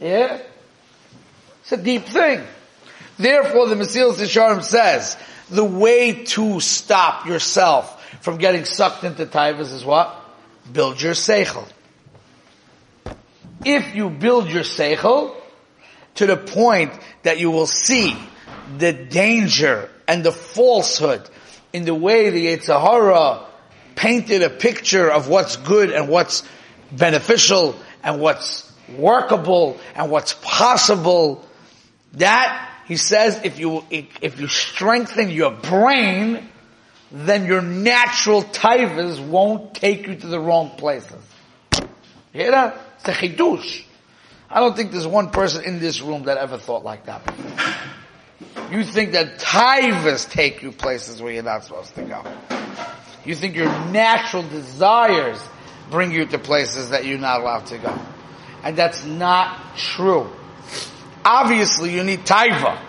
Yeah? 0.00 0.42
It's 1.62 1.70
a 1.70 1.76
deep 1.76 2.06
thing. 2.06 2.42
Therefore, 3.16 3.68
the 3.68 3.76
Mesilas 3.76 4.14
Yesharim 4.14 4.64
says, 4.64 5.16
the 5.48 5.64
way 5.64 6.24
to 6.24 6.58
stop 6.58 7.26
yourself 7.26 8.04
from 8.20 8.38
getting 8.38 8.64
sucked 8.64 9.04
into 9.04 9.26
taivas 9.26 9.72
is 9.72 9.84
what? 9.84 10.12
Build 10.70 11.00
your 11.00 11.14
seichel. 11.14 11.66
If 13.64 13.94
you 13.94 14.10
build 14.10 14.50
your 14.50 14.64
seichel 14.64 15.36
to 16.16 16.26
the 16.26 16.36
point 16.36 16.92
that 17.22 17.38
you 17.38 17.52
will 17.52 17.66
see 17.66 18.16
the 18.76 18.92
danger 18.92 19.88
and 20.08 20.24
the 20.24 20.32
falsehood 20.32 21.28
in 21.72 21.84
the 21.84 21.94
way 21.94 22.30
the 22.30 22.46
Yetzer 22.46 22.80
Hara 22.80 23.47
painted 23.98 24.42
a 24.42 24.50
picture 24.50 25.10
of 25.10 25.28
what's 25.28 25.56
good 25.56 25.90
and 25.90 26.08
what's 26.08 26.44
beneficial 26.92 27.74
and 28.04 28.20
what's 28.20 28.72
workable 28.96 29.76
and 29.96 30.08
what's 30.08 30.34
possible, 30.34 31.44
that, 32.12 32.70
he 32.86 32.96
says, 32.96 33.40
if 33.42 33.58
you, 33.58 33.84
if 33.90 34.40
you 34.40 34.46
strengthen 34.46 35.30
your 35.30 35.50
brain, 35.50 36.48
then 37.10 37.46
your 37.46 37.60
natural 37.60 38.42
taivas 38.42 39.18
won't 39.26 39.74
take 39.74 40.06
you 40.06 40.14
to 40.14 40.26
the 40.28 40.38
wrong 40.38 40.70
places. 40.76 41.20
You 41.72 41.88
hear 42.32 42.50
that? 42.52 42.80
It's 43.00 43.08
a 43.08 43.12
chidush. 43.12 43.82
I 44.48 44.60
don't 44.60 44.76
think 44.76 44.92
there's 44.92 45.08
one 45.08 45.30
person 45.30 45.64
in 45.64 45.80
this 45.80 46.00
room 46.00 46.22
that 46.24 46.38
ever 46.38 46.56
thought 46.56 46.84
like 46.84 47.06
that. 47.06 47.20
You 48.70 48.84
think 48.84 49.12
that 49.12 49.40
taivas 49.40 50.30
take 50.30 50.62
you 50.62 50.70
places 50.70 51.20
where 51.20 51.32
you're 51.32 51.42
not 51.42 51.64
supposed 51.64 51.96
to 51.96 52.02
go. 52.02 52.22
You 53.28 53.34
think 53.34 53.56
your 53.56 53.68
natural 53.90 54.42
desires 54.42 55.38
bring 55.90 56.12
you 56.12 56.24
to 56.24 56.38
places 56.38 56.88
that 56.90 57.04
you're 57.04 57.18
not 57.18 57.42
allowed 57.42 57.66
to 57.66 57.76
go. 57.76 57.94
And 58.64 58.74
that's 58.74 59.04
not 59.04 59.76
true. 59.76 60.30
Obviously 61.26 61.94
you 61.94 62.04
need 62.04 62.20
taiva. 62.20 62.80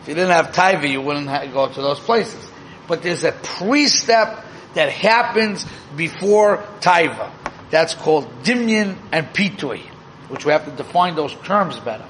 If 0.00 0.06
you 0.06 0.14
didn't 0.14 0.30
have 0.30 0.52
taiva, 0.52 0.88
you 0.88 1.00
wouldn't 1.00 1.26
go 1.52 1.68
to 1.68 1.82
those 1.82 1.98
places. 1.98 2.48
but 2.86 3.02
there's 3.02 3.24
a 3.24 3.32
pre-step 3.32 4.44
that 4.74 4.90
happens 4.90 5.66
before 5.96 6.58
taiva. 6.78 7.32
That's 7.70 7.96
called 7.96 8.44
dimyan 8.44 8.96
and 9.10 9.26
pitui, 9.34 9.80
which 10.28 10.44
we 10.44 10.52
have 10.52 10.64
to 10.66 10.70
define 10.70 11.16
those 11.16 11.34
terms 11.42 11.76
better. 11.80 12.06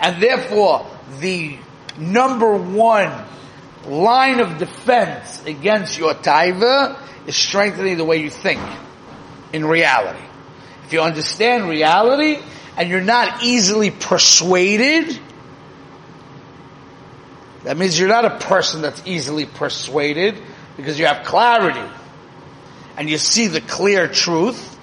And 0.00 0.22
therefore, 0.22 0.86
the 1.18 1.58
number 1.98 2.56
one 2.56 3.12
line 3.90 4.40
of 4.40 4.58
defense 4.58 5.44
against 5.44 5.98
your 5.98 6.14
taiva 6.14 6.98
is 7.26 7.36
strengthening 7.36 7.96
the 7.96 8.04
way 8.04 8.18
you 8.18 8.30
think 8.30 8.60
in 9.52 9.64
reality. 9.64 10.24
If 10.84 10.92
you 10.92 11.00
understand 11.00 11.68
reality 11.68 12.38
and 12.76 12.88
you're 12.88 13.00
not 13.00 13.42
easily 13.42 13.90
persuaded, 13.90 15.18
that 17.64 17.76
means 17.76 17.98
you're 17.98 18.08
not 18.08 18.24
a 18.24 18.38
person 18.38 18.82
that's 18.82 19.02
easily 19.06 19.46
persuaded 19.46 20.40
because 20.76 20.98
you 20.98 21.06
have 21.06 21.24
clarity 21.26 21.88
and 22.96 23.08
you 23.08 23.18
see 23.18 23.46
the 23.46 23.60
clear 23.60 24.08
truth, 24.08 24.78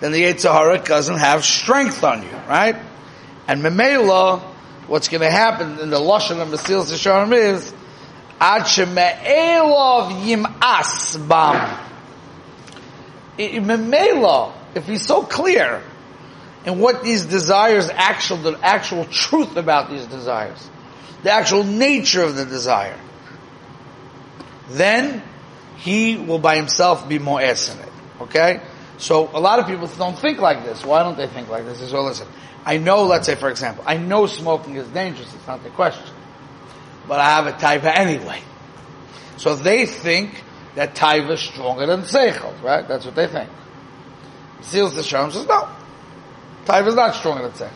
then 0.00 0.12
the 0.12 0.24
Yetzer 0.24 0.52
Hara 0.52 0.78
doesn't 0.78 1.18
have 1.18 1.44
strength 1.44 2.02
on 2.02 2.22
you, 2.22 2.30
right? 2.48 2.76
And 3.46 3.62
Memela, 3.62 4.40
what's 4.86 5.08
going 5.08 5.20
to 5.20 5.30
happen 5.30 5.78
in 5.78 5.90
the 5.90 5.98
Lashon 5.98 6.40
of 6.40 6.48
Mesilas 6.48 6.92
Yesharim 6.92 7.32
is, 7.32 7.72
Ad 8.40 8.62
Sheme'elov 8.62 10.22
Yim'as 10.24 11.28
Bam. 11.28 11.80
If 13.36 14.86
he's 14.86 15.06
so 15.06 15.22
clear 15.22 15.82
in 16.64 16.78
what 16.78 17.02
these 17.02 17.26
desires, 17.26 17.90
actual, 17.90 18.38
the 18.38 18.58
actual 18.62 19.04
truth 19.04 19.56
about 19.56 19.90
these 19.90 20.06
desires, 20.06 20.70
the 21.22 21.30
actual 21.30 21.64
nature 21.64 22.22
of 22.22 22.36
the 22.36 22.44
desire, 22.44 22.98
then 24.68 25.22
he 25.76 26.16
will 26.16 26.38
by 26.38 26.56
himself 26.56 27.08
be 27.08 27.18
more 27.18 27.40
it. 27.40 27.58
Okay? 28.20 28.60
So 28.98 29.28
a 29.34 29.40
lot 29.40 29.58
of 29.58 29.66
people 29.66 29.86
don't 29.88 30.18
think 30.18 30.38
like 30.38 30.64
this. 30.64 30.84
Why 30.84 31.02
don't 31.02 31.16
they 31.16 31.26
think 31.26 31.48
like 31.48 31.64
this? 31.64 31.80
So 31.90 32.02
listen, 32.02 32.28
I 32.64 32.78
know, 32.78 33.04
let's 33.04 33.26
say 33.26 33.34
for 33.34 33.50
example, 33.50 33.84
I 33.86 33.96
know 33.96 34.26
smoking 34.26 34.76
is 34.76 34.86
dangerous, 34.88 35.34
it's 35.34 35.46
not 35.46 35.62
the 35.62 35.70
question. 35.70 36.14
But 37.06 37.20
I 37.20 37.30
have 37.30 37.46
a 37.46 37.52
taiva 37.52 37.92
anyway. 37.96 38.40
So 39.36 39.54
they 39.56 39.86
think 39.86 40.42
that 40.74 40.94
taiva 40.94 41.32
is 41.32 41.40
stronger 41.40 41.86
than 41.86 42.02
seichel, 42.02 42.62
right? 42.62 42.86
That's 42.86 43.04
what 43.04 43.14
they 43.14 43.26
think. 43.26 43.50
Mesilas 44.60 44.92
Yesharim 44.92 45.32
says 45.32 45.46
no. 45.46 45.68
Taiva 46.64 46.88
is 46.88 46.94
not 46.94 47.14
stronger 47.14 47.42
than 47.42 47.52
seichel. 47.52 47.72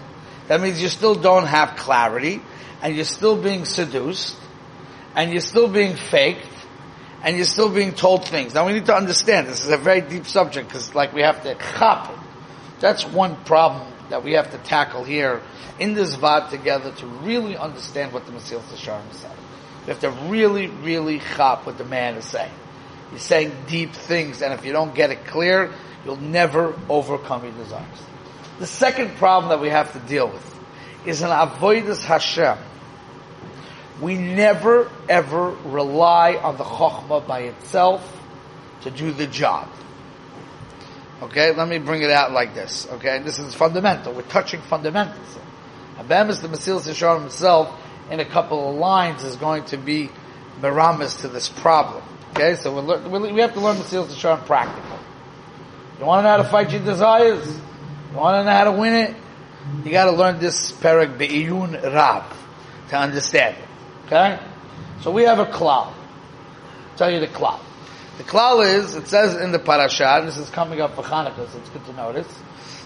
That 0.49 0.61
means 0.61 0.81
you 0.81 0.89
still 0.89 1.15
don't 1.15 1.47
have 1.47 1.77
clarity, 1.77 2.41
and 2.81 2.97
you're 2.97 3.05
still 3.05 3.37
being 3.41 3.67
seduced, 3.67 4.37
and 5.15 5.31
you're 5.31 5.43
still 5.43 5.69
being 5.69 5.95
faked, 5.95 6.47
and 7.23 7.37
you're 7.37 7.45
still 7.45 7.69
being 7.69 7.93
told 7.93 8.25
things. 8.25 8.55
Now 8.55 8.67
we 8.67 8.73
need 8.73 8.87
to 8.87 8.95
understand, 8.97 9.47
this 9.47 9.65
is 9.65 9.71
a 9.71 9.77
very 9.77 10.01
deep 10.01 10.27
subject, 10.27 10.69
because 10.69 10.95
like 10.95 11.13
we 11.13 11.21
have 11.23 11.43
to 11.43 11.55
chop 11.77 12.11
it. 12.11 12.19
That's 12.81 13.05
one 13.05 13.37
problem 13.45 13.93
that 14.11 14.25
we 14.25 14.33
have 14.33 14.51
to 14.53 14.59
tackle 14.59 15.05
here 15.05 15.43
in 15.79 15.95
this 15.95 16.15
VAD 16.15 16.51
together 16.51 16.93
to 16.93 17.07
really 17.07 17.57
understand 17.57 18.13
what 18.13 18.27
the 18.27 18.33
Mesilas 18.33 18.63
Yesharim 18.63 19.11
is 19.11 19.17
saying. 19.19 19.35
We 19.87 19.93
have 19.93 20.01
to 20.01 20.11
really, 20.29 20.67
really 20.67 21.21
chop 21.37 21.67
what 21.67 21.79
the 21.79 21.85
man 21.85 22.17
is 22.17 22.25
saying. 22.25 22.53
He's 23.11 23.23
saying 23.23 23.53
deep 23.69 23.93
things, 23.93 24.43
and 24.43 24.53
if 24.53 24.65
you 24.65 24.73
don't 24.73 24.95
get 24.95 25.11
it 25.11 25.27
clear, 25.27 25.73
you'll 26.05 26.17
never 26.17 26.79
overcome 26.89 27.45
your 27.45 27.53
desires. 27.53 27.87
The 28.59 28.67
second 28.67 29.17
problem 29.17 29.51
that 29.51 29.61
we 29.61 29.69
have 29.69 29.93
to 29.93 29.99
deal 30.01 30.29
with 30.29 30.59
is 31.07 31.23
an 31.23 31.31
avoidus 31.31 32.03
Hashem. 32.03 32.59
We 34.01 34.17
never 34.17 34.91
ever 35.09 35.51
rely 35.65 36.37
on 36.37 36.57
the 36.57 36.65
chokhmah 36.65 37.27
by 37.27 37.41
itself 37.41 38.21
to 38.83 38.91
do 38.91 39.13
the 39.13 39.27
job. 39.27 39.69
Okay, 41.21 41.53
let 41.53 41.69
me 41.69 41.79
bring 41.79 42.03
it 42.03 42.11
out 42.11 42.31
like 42.33 42.55
this. 42.55 42.87
Okay, 42.93 43.19
this 43.19 43.41
is 43.41 43.55
fundamental. 43.55 44.13
We're 44.13 44.23
touching 44.23 44.61
fundamentals. 44.61 45.39
Abemis, 45.97 46.41
the 46.41 46.49
Mesilas 46.49 46.87
Yesharim 46.89 47.23
himself, 47.23 47.77
in 48.09 48.21
a 48.21 48.25
couple 48.25 48.71
of 48.71 48.77
lines, 48.77 49.25
is 49.25 49.35
going 49.35 49.65
to 49.65 49.77
be 49.77 50.11
meramis 50.61 51.21
to 51.23 51.29
this 51.29 51.49
problem. 51.49 52.05
Okay, 52.31 52.55
so 52.55 52.73
we 53.09 53.33
we 53.33 53.41
have 53.41 53.55
to 53.55 53.61
learn 53.61 53.77
Mesilas 53.77 54.07
Yesharim 54.07 54.47
practical. 54.47 54.99
You 55.99 56.05
want 56.05 56.21
to 56.21 56.23
know 56.23 56.37
how 56.37 56.37
to 56.37 56.45
fight 56.45 56.71
your 56.71 56.85
desires? 56.85 57.49
You 58.13 58.17
want 58.17 58.37
to 58.37 58.45
know 58.45 58.57
how 58.57 58.65
to 58.65 58.73
win 58.73 58.95
it? 58.95 59.17
You 59.85 59.91
got 59.91 60.05
to 60.05 60.13
learn 60.13 60.39
this 60.39 60.71
parak 60.71 61.19
be'iyun 61.19 61.83
rab 61.83 62.33
to 62.91 62.97
understand 62.97 63.57
it. 63.57 64.07
Okay, 64.07 64.39
so 65.01 65.11
we 65.11 65.25
have 65.25 65.41
a 65.41 65.47
klal. 65.47 65.93
tell 66.97 67.11
you 67.11 67.19
the 67.19 67.27
klal. 67.27 67.59
The 68.19 68.25
klal 68.25 68.67
is, 68.67 68.97
it 68.97 69.07
says 69.07 69.37
in 69.37 69.53
the 69.53 69.61
parasha, 69.61 70.23
this 70.25 70.39
is 70.39 70.51
coming 70.51 70.81
up 70.81 70.97
for 70.97 71.03
Hanukkah, 71.03 71.51
so 71.51 71.59
it's 71.59 71.69
good 71.71 71.85
to 71.87 71.93
notice. 71.93 72.27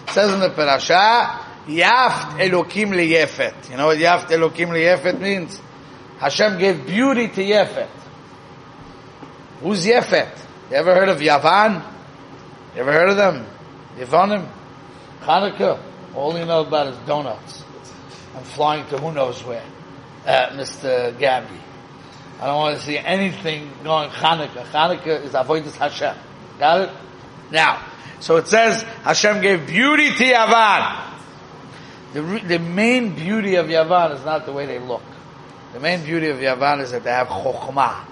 It 0.05 0.11
says 0.11 0.31
in 0.31 0.41
the 0.41 0.51
parasha, 0.51 1.41
Yaft 1.67 2.39
Elokim 2.39 2.91
liyefet. 2.91 3.71
You 3.71 3.79
know 3.79 3.87
what 3.87 3.97
Yaft 3.97 4.27
Elokim 4.27 4.69
liyefet 4.69 5.19
means? 5.19 5.59
Hashem 6.19 6.59
gave 6.59 6.87
beauty 6.87 7.29
to 7.29 7.43
Yefet. 7.43 7.89
Who's 9.61 9.87
Yefet? 9.87 10.37
You 10.71 10.77
ever 10.77 10.95
heard 10.95 11.09
of 11.09 11.19
Yavan? 11.19 11.83
You 12.75 12.81
ever 12.83 12.93
heard 12.93 13.09
of 13.09 13.17
them? 13.17 13.47
Yavanim? 13.97 14.47
Hanukkah? 15.21 15.81
All 16.15 16.37
you 16.39 16.45
know 16.45 16.61
about 16.61 16.89
is 16.89 16.97
donuts. 17.07 17.65
I'm 18.37 18.45
flying 18.45 18.87
to 18.89 18.99
who 18.99 19.13
knows 19.13 19.43
where. 19.45 19.65
Uh, 20.27 20.51
Mr. 20.51 21.19
Gabby. 21.19 21.59
I 22.43 22.47
don't 22.47 22.57
want 22.57 22.77
to 22.77 22.85
see 22.85 22.99
anything 22.99 23.71
going 23.85 24.11
Hanukkah. 24.11 24.65
Hanukkah 24.65 25.23
is 25.23 25.31
Avodah 25.31 25.73
Hashem. 25.77 26.17
Got 26.59 26.81
it? 26.81 26.91
Now, 27.53 27.87
so 28.19 28.37
it 28.37 28.49
says 28.49 28.83
Hashem 28.83 29.43
gave 29.43 29.65
beauty 29.69 30.09
to 30.09 30.25
Yavan. 30.25 31.15
The, 32.15 32.43
the 32.45 32.59
main 32.59 33.15
beauty 33.15 33.55
of 33.55 33.67
Yavan 33.67 34.17
is 34.19 34.25
not 34.25 34.45
the 34.45 34.53
way 34.53 34.67
they 34.67 34.81
look. 34.81 35.05
The 35.73 35.79
main 35.79 36.03
beauty 36.05 36.31
of 36.31 36.39
Yavan 36.39 36.81
is 36.81 36.91
that 36.91 37.05
they 37.05 37.13
have 37.13 37.29
chokhmah. 37.29 38.07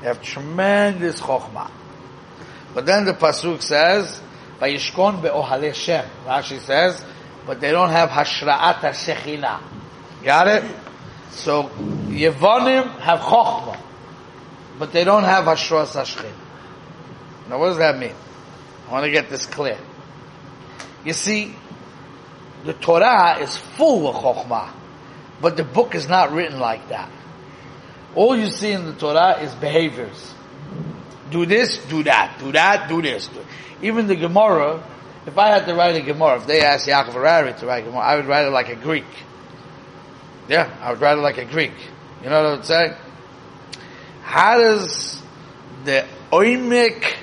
They 0.00 0.08
have 0.08 0.20
tremendous 0.20 1.20
chokhmah. 1.20 1.70
But 2.74 2.84
then 2.84 3.04
the 3.04 3.12
pasuk 3.12 3.62
says, 3.62 4.20
"Vayishkon 4.58 5.22
be'ohale 5.22 5.72
Shem." 5.72 6.04
Rashi 6.26 6.58
says, 6.58 7.04
but 7.46 7.60
they 7.60 7.70
don't 7.70 7.90
have 7.90 8.10
hashra'at 8.10 8.80
hashechina. 8.80 9.60
Got 10.24 10.48
it? 10.48 10.64
So 11.30 11.70
Yevonim 12.10 12.98
have 12.98 13.20
chokhmah, 13.20 13.80
but 14.78 14.92
they 14.92 15.04
don't 15.04 15.24
have 15.24 15.44
hashras 15.44 15.92
hashchin. 15.94 16.32
Now, 17.48 17.58
what 17.58 17.68
does 17.68 17.78
that 17.78 17.98
mean? 17.98 18.14
I 18.88 18.92
want 18.92 19.04
to 19.04 19.10
get 19.10 19.30
this 19.30 19.46
clear. 19.46 19.78
You 21.04 21.12
see, 21.12 21.54
the 22.64 22.74
Torah 22.74 23.38
is 23.40 23.56
full 23.56 24.08
of 24.08 24.16
chokhmah, 24.16 24.72
but 25.40 25.56
the 25.56 25.64
book 25.64 25.94
is 25.94 26.08
not 26.08 26.32
written 26.32 26.58
like 26.58 26.88
that. 26.88 27.10
All 28.16 28.36
you 28.36 28.50
see 28.50 28.72
in 28.72 28.86
the 28.86 28.92
Torah 28.92 29.40
is 29.40 29.54
behaviors. 29.54 30.34
Do 31.30 31.46
this, 31.46 31.78
do 31.86 32.02
that, 32.02 32.38
do 32.40 32.50
that, 32.52 32.88
do 32.88 33.00
this. 33.00 33.30
Even 33.82 34.08
the 34.08 34.16
Gemara, 34.16 34.82
if 35.26 35.38
I 35.38 35.48
had 35.48 35.66
to 35.66 35.74
write 35.74 35.94
a 35.94 36.00
Gemara, 36.00 36.38
if 36.40 36.46
they 36.48 36.62
asked 36.62 36.88
Yaakov 36.88 37.12
Harari 37.12 37.52
to 37.54 37.66
write 37.66 37.84
a 37.84 37.86
Gemara, 37.86 38.02
I 38.02 38.16
would 38.16 38.26
write 38.26 38.46
it 38.46 38.50
like 38.50 38.68
a 38.68 38.74
Greek. 38.74 39.04
Yeah, 40.48 40.76
I 40.82 40.90
would 40.90 41.00
write 41.00 41.16
it 41.16 41.20
like 41.20 41.38
a 41.38 41.44
Greek. 41.44 41.72
You 42.22 42.28
know 42.28 42.42
what 42.42 42.46
I 42.46 42.54
would 42.56 42.64
say? 42.64 42.96
How 44.22 44.58
does 44.58 45.22
the 45.84 46.04
oimik 46.30 47.14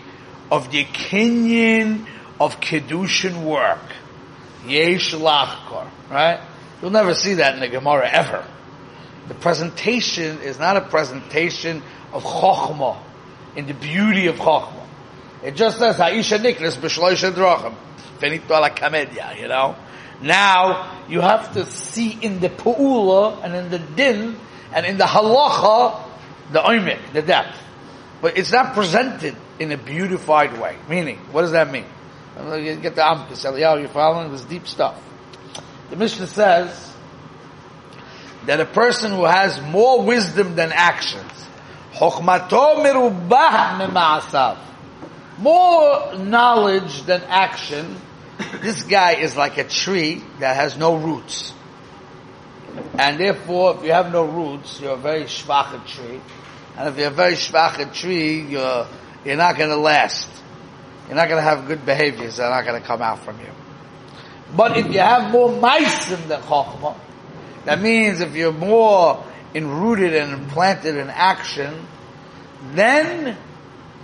of 0.51 0.71
the 0.71 0.85
kinyan 0.85 2.07
of 2.39 2.59
Kedushin 2.59 3.43
work? 3.43 3.79
Yesh 4.65 5.13
lachkor, 5.13 5.87
right? 6.09 6.41
You'll 6.81 6.91
never 6.91 7.13
see 7.13 7.35
that 7.35 7.53
in 7.53 7.59
the 7.59 7.67
Gemara 7.67 8.09
ever. 8.09 8.45
The 9.27 9.35
presentation 9.35 10.41
is 10.41 10.57
not 10.57 10.77
a 10.77 10.81
presentation 10.81 11.83
of 12.11 12.23
chokhmah, 12.23 12.97
in 13.55 13.67
the 13.67 13.73
beauty 13.73 14.27
of 14.27 14.37
chokhmah. 14.37 14.87
It 15.43 15.55
just 15.55 15.77
says, 15.77 15.97
Ha'isha 15.97 16.39
nikras 16.39 16.75
b'shloisha 16.77 17.31
drachim. 17.31 17.75
Finito 18.19 18.59
la 18.59 19.33
you 19.33 19.47
know? 19.47 19.75
Now, 20.21 21.05
you 21.07 21.21
have 21.21 21.53
to 21.53 21.65
see 21.67 22.17
in 22.19 22.39
the 22.39 22.49
pu'ula 22.49 23.43
and 23.43 23.55
in 23.55 23.69
the 23.69 23.79
din 23.79 24.37
and 24.73 24.85
in 24.85 24.97
the 24.97 25.05
halacha 25.05 26.07
the 26.51 26.59
oimik, 26.59 27.13
the 27.13 27.21
depth. 27.21 27.57
But 28.21 28.37
it's 28.37 28.51
not 28.51 28.73
presented 28.73 29.35
in 29.59 29.71
a 29.71 29.77
beautified 29.77 30.59
way. 30.59 30.77
Meaning, 30.89 31.17
what 31.31 31.41
does 31.41 31.51
that 31.51 31.71
mean? 31.71 31.85
You 32.37 32.75
get 32.75 32.95
the 32.95 33.01
amkus, 33.01 33.45
Eliyahu, 33.45 33.79
you're 33.81 33.89
following 33.89 34.31
this 34.31 34.43
deep 34.43 34.67
stuff. 34.67 35.01
The 35.89 35.95
Mishnah 35.95 36.27
says 36.27 36.93
that 38.45 38.59
a 38.59 38.65
person 38.65 39.11
who 39.11 39.25
has 39.25 39.61
more 39.61 40.03
wisdom 40.03 40.55
than 40.55 40.71
actions, 40.71 41.31
more 45.39 46.15
knowledge 46.15 47.03
than 47.03 47.23
action, 47.23 47.95
this 48.61 48.83
guy 48.83 49.15
is 49.15 49.35
like 49.35 49.57
a 49.57 49.63
tree 49.63 50.23
that 50.39 50.55
has 50.55 50.77
no 50.77 50.95
roots. 50.95 51.53
And 52.97 53.19
therefore, 53.19 53.77
if 53.77 53.83
you 53.83 53.91
have 53.91 54.11
no 54.11 54.25
roots, 54.25 54.81
you're 54.81 54.93
a 54.93 54.97
very 54.97 55.25
schwache 55.25 55.85
tree. 55.85 56.19
And 56.77 56.89
if 56.89 56.97
you're 56.97 57.07
a 57.07 57.11
very 57.11 57.33
schwache 57.33 57.93
tree, 57.93 58.41
you're, 58.41 58.87
you're 59.23 59.37
not 59.37 59.57
going 59.57 59.69
to 59.69 59.77
last. 59.77 60.27
You're 61.07 61.15
not 61.15 61.29
going 61.29 61.37
to 61.37 61.49
have 61.49 61.67
good 61.67 61.85
behaviors. 61.85 62.37
They're 62.37 62.49
not 62.49 62.65
going 62.65 62.81
to 62.81 62.85
come 62.85 63.01
out 63.01 63.19
from 63.19 63.39
you. 63.39 63.51
But 64.55 64.77
if 64.77 64.87
you 64.87 64.99
have 64.99 65.31
more 65.31 65.49
meisim 65.49 66.27
than 66.27 66.41
chokhmah, 66.41 66.97
that 67.65 67.81
means 67.81 68.21
if 68.21 68.35
you're 68.35 68.53
more 68.53 69.23
enrooted 69.53 70.15
and 70.15 70.33
implanted 70.33 70.95
in 70.95 71.09
action, 71.09 71.85
then 72.71 73.37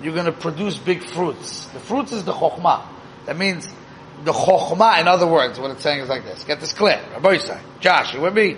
you're 0.02 0.14
going 0.14 0.26
to 0.26 0.32
produce 0.32 0.78
big 0.78 1.04
fruits. 1.04 1.66
The 1.68 1.80
fruits 1.80 2.12
is 2.12 2.26
the 2.26 2.34
chokhmah. 2.34 2.86
That 3.26 3.38
means 3.38 3.68
the 4.24 4.34
chokhmah, 4.34 5.02
in 5.02 5.08
other 5.08 5.28
words, 5.28 5.60
what 5.60 5.72
it's 5.72 5.82
saying 5.82 6.02
is 6.02 6.10
like 6.10 6.24
this. 6.24 6.44
Get 6.44 6.60
this 6.60 6.74
clear. 6.74 7.02
Rabbi 7.14 7.38
Josh, 7.80 8.14
you 8.14 8.22
with 8.22 8.36
me? 8.36 8.58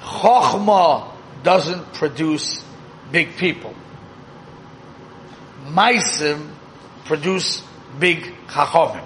Chokhmah 0.00 1.12
doesn't 1.42 1.92
produce 1.94 2.64
big 3.10 3.36
people. 3.36 3.74
Maisim 5.66 6.50
produce 7.04 7.62
big 7.98 8.34
chachomim. 8.48 9.04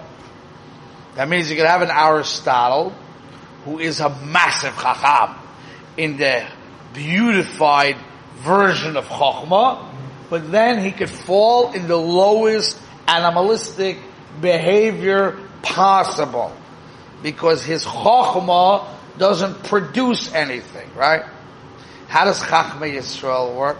That 1.17 1.29
means 1.29 1.51
you 1.51 1.57
can 1.57 1.67
have 1.67 1.83
an 1.83 1.91
Aristotle 1.91 2.91
who 3.65 3.79
is 3.79 4.01
a 4.01 4.09
massive 4.09 4.75
chacham 4.75 5.37
in 5.97 6.17
the 6.17 6.47
beautified 6.93 7.97
version 8.37 8.97
of 8.97 9.07
chokhmah, 9.07 9.91
but 10.29 10.51
then 10.51 10.85
he 10.85 10.91
could 10.91 11.11
fall 11.11 11.73
in 11.73 11.87
the 11.87 11.97
lowest 11.97 12.79
animalistic 13.07 13.99
behavior 14.41 15.39
possible 15.63 16.55
because 17.23 17.65
his 17.65 17.85
chokhmah 17.85 18.87
doesn't 19.19 19.65
produce 19.65 20.33
anything, 20.33 20.93
right? 20.95 21.25
How 22.09 22.25
does 22.25 22.41
Chachma 22.41 22.93
Yisrael 22.93 23.57
work? 23.57 23.79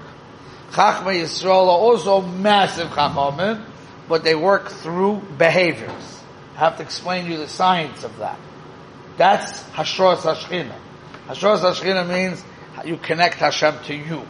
Chachma 0.71 1.15
Yisrael 1.15 1.67
are 1.67 1.79
also 1.79 2.21
massive 2.21 2.89
Chachamim, 2.89 3.65
but 4.09 4.25
they 4.25 4.35
work 4.35 4.69
through 4.69 5.23
behaviors. 5.39 6.21
I 6.55 6.59
have 6.59 6.77
to 6.77 6.83
explain 6.83 7.27
to 7.27 7.33
you 7.33 7.39
the 7.39 7.49
science 7.49 8.05
of 8.05 8.19
that. 8.19 8.39
That's 9.17 9.63
Hashros 9.71 10.19
Hashchina. 10.19 10.75
Hashros 11.27 11.61
Hashchina 11.61 12.09
means 12.09 12.45
you 12.85 12.97
connect 12.97 13.37
Hashem 13.37 13.77
to 13.85 13.95
you. 13.95 14.23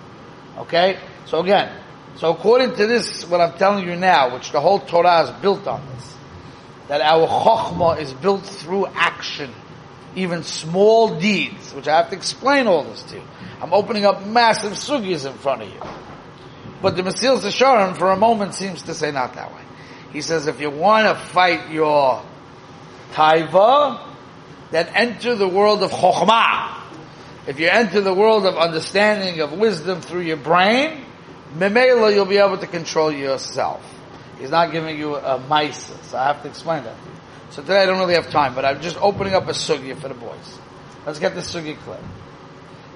Okay? 0.58 0.98
So 1.26 1.40
again, 1.40 1.74
so 2.16 2.30
according 2.30 2.76
to 2.76 2.86
this, 2.86 3.26
what 3.26 3.40
I'm 3.40 3.58
telling 3.58 3.88
you 3.88 3.96
now, 3.96 4.34
which 4.34 4.52
the 4.52 4.60
whole 4.60 4.78
Torah 4.78 5.24
is 5.24 5.30
built 5.42 5.66
on 5.66 5.84
this, 5.94 6.14
that 6.88 7.00
our 7.00 7.26
Chokhmah 7.26 7.98
is 8.00 8.12
built 8.12 8.44
through 8.44 8.86
action, 8.86 9.52
even 10.16 10.42
small 10.42 11.18
deeds, 11.18 11.72
which 11.72 11.88
I 11.88 11.96
have 11.96 12.11
to 12.11 12.16
explain 12.16 12.66
all 12.66 12.85
this 12.85 13.03
to 13.05 13.16
you. 13.16 13.22
I'm 13.61 13.72
opening 13.72 14.05
up 14.05 14.24
massive 14.27 14.72
sugis 14.72 15.27
in 15.27 15.37
front 15.38 15.62
of 15.62 15.68
you. 15.68 15.81
But 16.83 16.96
the 16.96 17.03
Mesilas 17.03 17.40
Yesharim 17.40 17.96
for 17.96 18.11
a 18.11 18.16
moment 18.16 18.55
seems 18.55 18.83
to 18.83 18.94
say 18.94 19.11
not 19.11 19.35
that 19.35 19.53
way. 19.55 19.62
He 20.12 20.20
says 20.22 20.46
if 20.46 20.61
you 20.61 20.70
want 20.70 21.09
to 21.09 21.14
fight 21.14 21.70
your 21.70 22.22
taiva, 23.12 24.07
then 24.70 24.88
enter 24.94 25.35
the 25.35 25.48
world 25.48 25.83
of 25.83 25.90
chokhmah. 25.90 26.83
If 27.46 27.61
you 27.61 27.68
enter 27.68 28.00
the 28.00 28.14
world 28.14 28.46
of 28.46 28.57
understanding, 28.57 29.40
of 29.40 29.53
wisdom 29.53 30.00
through 30.00 30.22
your 30.22 30.37
brain, 30.37 31.05
memela 31.57 32.14
you'll 32.14 32.27
be 32.27 32.38
able 32.38 32.59
to 32.59 32.66
control 32.66 33.12
yourself. 33.12 33.83
He's 34.38 34.50
not 34.50 34.72
giving 34.72 34.98
you 34.98 35.16
a 35.16 35.38
mice, 35.38 35.92
so 36.03 36.18
I 36.18 36.24
have 36.24 36.42
to 36.42 36.48
explain 36.48 36.85
that 36.85 36.96
to 37.03 37.09
you. 37.09 37.16
So 37.54 37.62
today 37.62 37.84
I 37.84 37.86
don't 37.86 38.00
really 38.00 38.14
have 38.14 38.30
time, 38.30 38.56
but 38.56 38.64
I'm 38.64 38.82
just 38.82 38.96
opening 39.00 39.32
up 39.32 39.46
a 39.46 39.52
sugya 39.52 39.96
for 39.96 40.08
the 40.08 40.14
boys. 40.14 40.58
Let's 41.06 41.20
get 41.20 41.36
the 41.36 41.40
sugya 41.40 41.76
clear. 41.76 42.00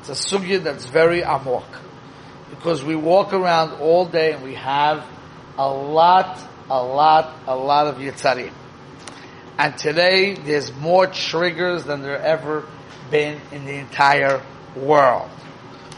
It's 0.01 0.09
a 0.09 0.15
sugya 0.15 0.61
that's 0.61 0.87
very 0.87 1.23
amok. 1.23 1.65
Because 2.51 2.83
we 2.83 2.97
walk 2.97 3.33
around 3.33 3.81
all 3.81 4.05
day 4.05 4.33
and 4.33 4.43
we 4.43 4.57
have 4.57 5.07
a 5.57 5.71
lot, 5.73 6.41
a 6.69 6.83
lot, 6.83 7.37
a 7.47 7.55
lot 7.55 7.87
of 7.87 7.99
yitzarim. 7.99 8.51
And 9.59 9.79
today 9.79 10.35
there's 10.35 10.75
more 10.75 11.07
triggers 11.07 11.85
than 11.85 12.03
there 12.03 12.21
ever 12.21 12.67
been 13.13 13.41
in 13.53 13.65
the 13.65 13.77
entire 13.77 14.43
world. 14.75 15.31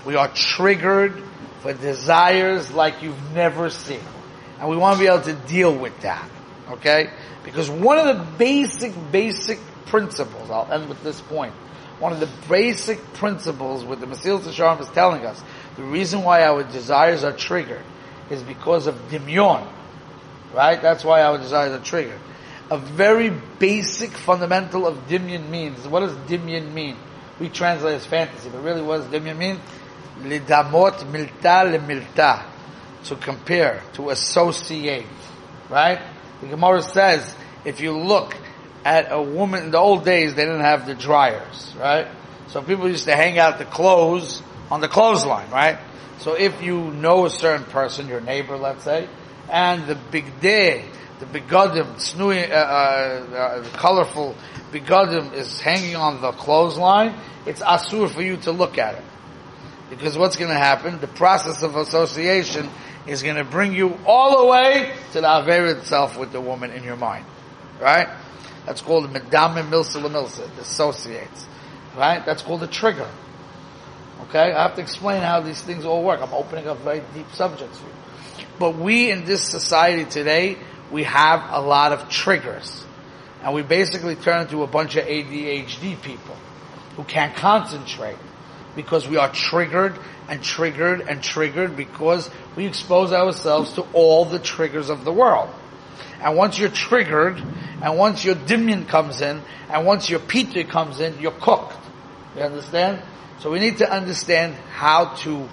We 0.05 0.17
are 0.17 0.29
triggered 0.29 1.23
for 1.61 1.73
desires 1.73 2.71
like 2.71 3.03
you've 3.03 3.33
never 3.33 3.71
seen. 3.71 4.05
And 4.59 4.69
we 4.69 4.77
want 4.77 4.99
to 4.99 5.03
be 5.03 5.09
able 5.09 5.23
to 5.23 5.49
deal 5.49 5.75
with 5.75 5.99
that. 6.03 6.29
Okay? 6.71 7.11
Because 7.45 7.69
one 7.71 7.99
of 7.99 8.07
the 8.17 8.25
basic, 8.39 8.93
basic 9.11 9.59
principles, 9.87 10.51
I'll 10.51 10.71
end 10.71 10.89
with 10.89 11.03
this 11.03 11.21
point. 11.21 11.53
One 11.99 12.13
of 12.13 12.21
the 12.21 12.29
basic 12.49 12.99
principles 13.15 13.85
with 13.85 14.01
the 14.01 14.07
Mesilas 14.07 14.41
Yesharim 14.41 14.81
is 14.81 14.89
telling 14.89 15.27
us, 15.27 15.43
the 15.77 15.83
reason 15.83 16.23
why 16.23 16.45
our 16.45 16.63
desires 16.63 17.25
are 17.25 17.33
triggered 17.33 17.83
is 18.31 18.43
because 18.43 18.87
of 18.87 18.95
dimyon. 19.11 19.67
Right? 20.55 20.81
That's 20.81 21.05
why 21.05 21.23
our 21.23 21.39
desires 21.39 21.73
are 21.73 21.85
triggered. 21.85 22.19
A 22.71 22.79
very 22.79 23.31
basic 23.59 24.11
fundamental 24.11 24.87
of 24.87 25.09
dimyon 25.09 25.51
means. 25.51 25.87
What 25.87 26.01
does 26.01 26.17
dimyon 26.29 26.73
mean? 26.73 26.97
We 27.39 27.49
translate 27.49 27.97
as 27.97 28.07
fantasy, 28.07 28.49
but 28.49 28.63
really 28.63 28.83
what 28.83 28.99
does 28.99 29.07
dimyon 29.21 29.37
mean? 29.37 29.61
Lidamot 30.21 30.99
milta 31.11 31.71
le 31.71 31.79
milta. 31.79 32.45
To 33.05 33.17
compare, 33.17 33.83
to 33.95 34.11
associate. 34.11 35.07
Right? 35.69 36.01
The 36.41 36.49
Gemara 36.49 36.83
says, 36.83 37.35
if 37.65 37.81
you 37.81 37.97
look 37.97 38.37
at 38.85 39.13
a 39.13 39.21
woman, 39.21 39.65
in 39.65 39.71
the 39.71 39.79
old 39.79 40.05
days 40.05 40.35
they 40.35 40.45
didn't 40.45 40.63
have 40.63 40.87
the 40.87 40.95
dryers, 40.95 41.75
right? 41.79 42.09
So 42.49 42.63
people 42.63 42.89
used 42.89 43.05
to 43.05 43.15
hang 43.15 43.39
out 43.39 43.59
the 43.59 43.65
clothes 43.65 44.43
on 44.71 44.81
the 44.81 44.89
clothesline, 44.89 45.51
right? 45.51 45.79
So 46.19 46.35
if 46.35 46.63
you 46.63 46.91
know 46.93 47.27
a 47.27 47.31
certain 47.31 47.65
person, 47.65 48.09
your 48.09 48.21
neighbor, 48.21 48.57
let's 48.57 48.85
say, 48.85 49.09
and 49.51 49.87
the 49.87 49.95
big 49.95 50.41
day, 50.41 50.87
the 51.19 51.27
bigodim, 51.27 51.97
snui, 51.97 52.51
uh, 52.51 52.55
uh, 52.55 52.57
uh, 52.57 53.65
colorful 53.75 54.35
bigodim 54.73 55.35
is 55.35 55.61
hanging 55.61 55.97
on 55.97 56.21
the 56.23 56.33
clothesline, 56.33 57.15
it's 57.47 57.61
asur 57.61 58.09
for 58.09 58.23
you 58.23 58.37
to 58.39 58.53
look 58.53 58.79
at 58.79 58.95
it. 58.95 59.05
Because 59.91 60.17
what's 60.17 60.37
going 60.37 60.51
to 60.51 60.59
happen? 60.59 61.01
The 61.01 61.09
process 61.09 61.63
of 61.63 61.77
association 61.77 62.71
is 63.07 63.23
going 63.23 63.37
to 63.37 63.45
bring 63.45 63.75
you 63.75 63.99
all 64.07 64.41
the 64.41 64.47
way 64.47 64.93
to 65.13 65.21
the 65.21 65.27
Aver 65.27 65.67
itself 65.67 66.17
with 66.17 66.33
the 66.33 66.41
woman 66.41 66.71
in 66.71 66.85
your 66.85 66.97
mind. 66.97 67.27
Right? 67.81 68.09
That's 68.67 68.81
called 68.81 69.11
the 69.11 69.21
Medamim 69.21 69.69
Milsa 69.69 70.01
Milsa, 70.01 70.47
it 70.47 70.59
associates. 70.59 71.47
Right? 71.97 72.25
That's 72.25 72.43
called 72.43 72.63
a 72.63 72.69
trigger. 72.69 73.11
Okay? 74.29 74.53
I 74.53 74.63
have 74.63 74.77
to 74.77 74.81
explain 74.81 75.23
how 75.23 75.41
these 75.41 75.61
things 75.61 75.85
all 75.85 76.05
work. 76.05 76.21
I'm 76.23 76.33
opening 76.33 76.69
up 76.69 76.79
very 76.79 77.03
deep 77.13 77.31
subjects 77.33 77.79
for 77.79 77.87
you. 77.87 78.47
But 78.61 78.77
we 78.77 79.11
in 79.11 79.25
this 79.25 79.43
society 79.43 80.05
today, 80.05 80.57
we 80.93 81.03
have 81.03 81.43
a 81.51 81.61
lot 81.61 81.93
of 81.93 82.09
triggers. 82.09 82.85
And 83.43 83.55
we 83.55 83.63
basically 83.63 84.17
turn 84.17 84.43
into 84.43 84.63
a 84.63 84.67
bunch 84.67 84.97
of 84.97 85.07
ADHD 85.07 86.01
people 86.03 86.37
who 86.97 87.05
can't 87.05 87.35
concentrate 87.35 88.19
because 88.77 89.09
we 89.09 89.17
are 89.17 89.31
triggered 89.33 89.99
and 90.29 90.43
triggered 90.43 91.01
and 91.03 91.23
triggered 91.23 91.77
because 91.77 92.31
we 92.57 92.67
expose 92.67 93.13
ourselves 93.13 93.73
to 93.75 93.83
all 93.93 94.25
the 94.25 94.39
triggers 94.39 94.91
of 94.91 95.05
the 95.05 95.13
world. 95.13 95.51
And 96.23 96.37
once 96.37 96.59
you're 96.59 96.69
triggered, 96.69 97.43
and 97.83 97.99
once 97.99 98.25
your 98.25 98.35
dimyon 98.35 98.87
comes 98.87 99.21
in, 99.23 99.41
and 99.71 99.87
once 99.87 100.11
your 100.11 100.21
pita 100.21 100.65
comes 100.65 101.01
in, 101.01 101.19
you're 101.19 101.33
cooked. 101.33 101.77
You 102.37 102.43
understand? 102.43 103.03
So 103.41 103.51
we 103.51 103.59
need 103.59 103.79
to 103.79 103.91
understand 103.91 104.55
how 104.55 105.15
to, 105.17 105.49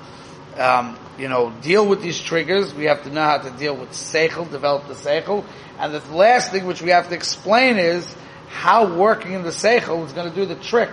um, 0.57 0.99
you 1.17 1.29
know, 1.29 1.51
deal 1.61 1.87
with 1.87 2.01
these 2.01 2.19
triggers. 2.19 2.73
We 2.73 2.85
have 2.85 3.03
to 3.03 3.09
know 3.09 3.23
how 3.23 3.37
to 3.37 3.51
deal 3.51 3.75
with 3.75 3.91
seichel, 3.91 4.49
develop 4.51 4.87
the 4.87 4.93
seichel. 4.93 5.45
And 5.79 5.93
the 5.93 6.13
last 6.13 6.51
thing 6.51 6.65
which 6.65 6.81
we 6.81 6.89
have 6.89 7.07
to 7.09 7.15
explain 7.15 7.77
is 7.77 8.13
how 8.49 8.93
working 8.93 9.33
in 9.33 9.43
the 9.43 9.51
seichel 9.51 10.05
is 10.05 10.13
going 10.13 10.29
to 10.29 10.35
do 10.35 10.45
the 10.45 10.55
trick. 10.55 10.89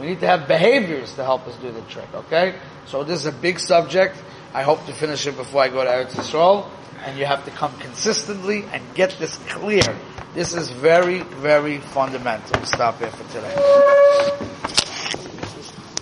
We 0.00 0.06
need 0.06 0.20
to 0.20 0.26
have 0.26 0.48
behaviors 0.48 1.14
to 1.14 1.24
help 1.24 1.46
us 1.46 1.54
do 1.56 1.70
the 1.70 1.82
trick, 1.82 2.08
okay? 2.14 2.54
So 2.86 3.04
this 3.04 3.20
is 3.20 3.26
a 3.26 3.32
big 3.32 3.58
subject. 3.58 4.16
I 4.54 4.62
hope 4.62 4.86
to 4.86 4.92
finish 4.92 5.26
it 5.26 5.36
before 5.36 5.62
I 5.62 5.68
go 5.68 5.84
to 5.84 5.90
Eretz 5.90 6.12
Yisrael. 6.12 6.66
And 7.04 7.18
you 7.18 7.26
have 7.26 7.44
to 7.44 7.50
come 7.50 7.76
consistently 7.78 8.64
and 8.72 8.82
get 8.94 9.16
this 9.18 9.36
clear. 9.48 9.82
This 10.34 10.54
is 10.54 10.70
very, 10.70 11.20
very 11.22 11.78
fundamental. 11.78 12.64
Stop 12.64 12.98
here 12.98 13.10
for 13.10 13.32
today. 13.32 14.56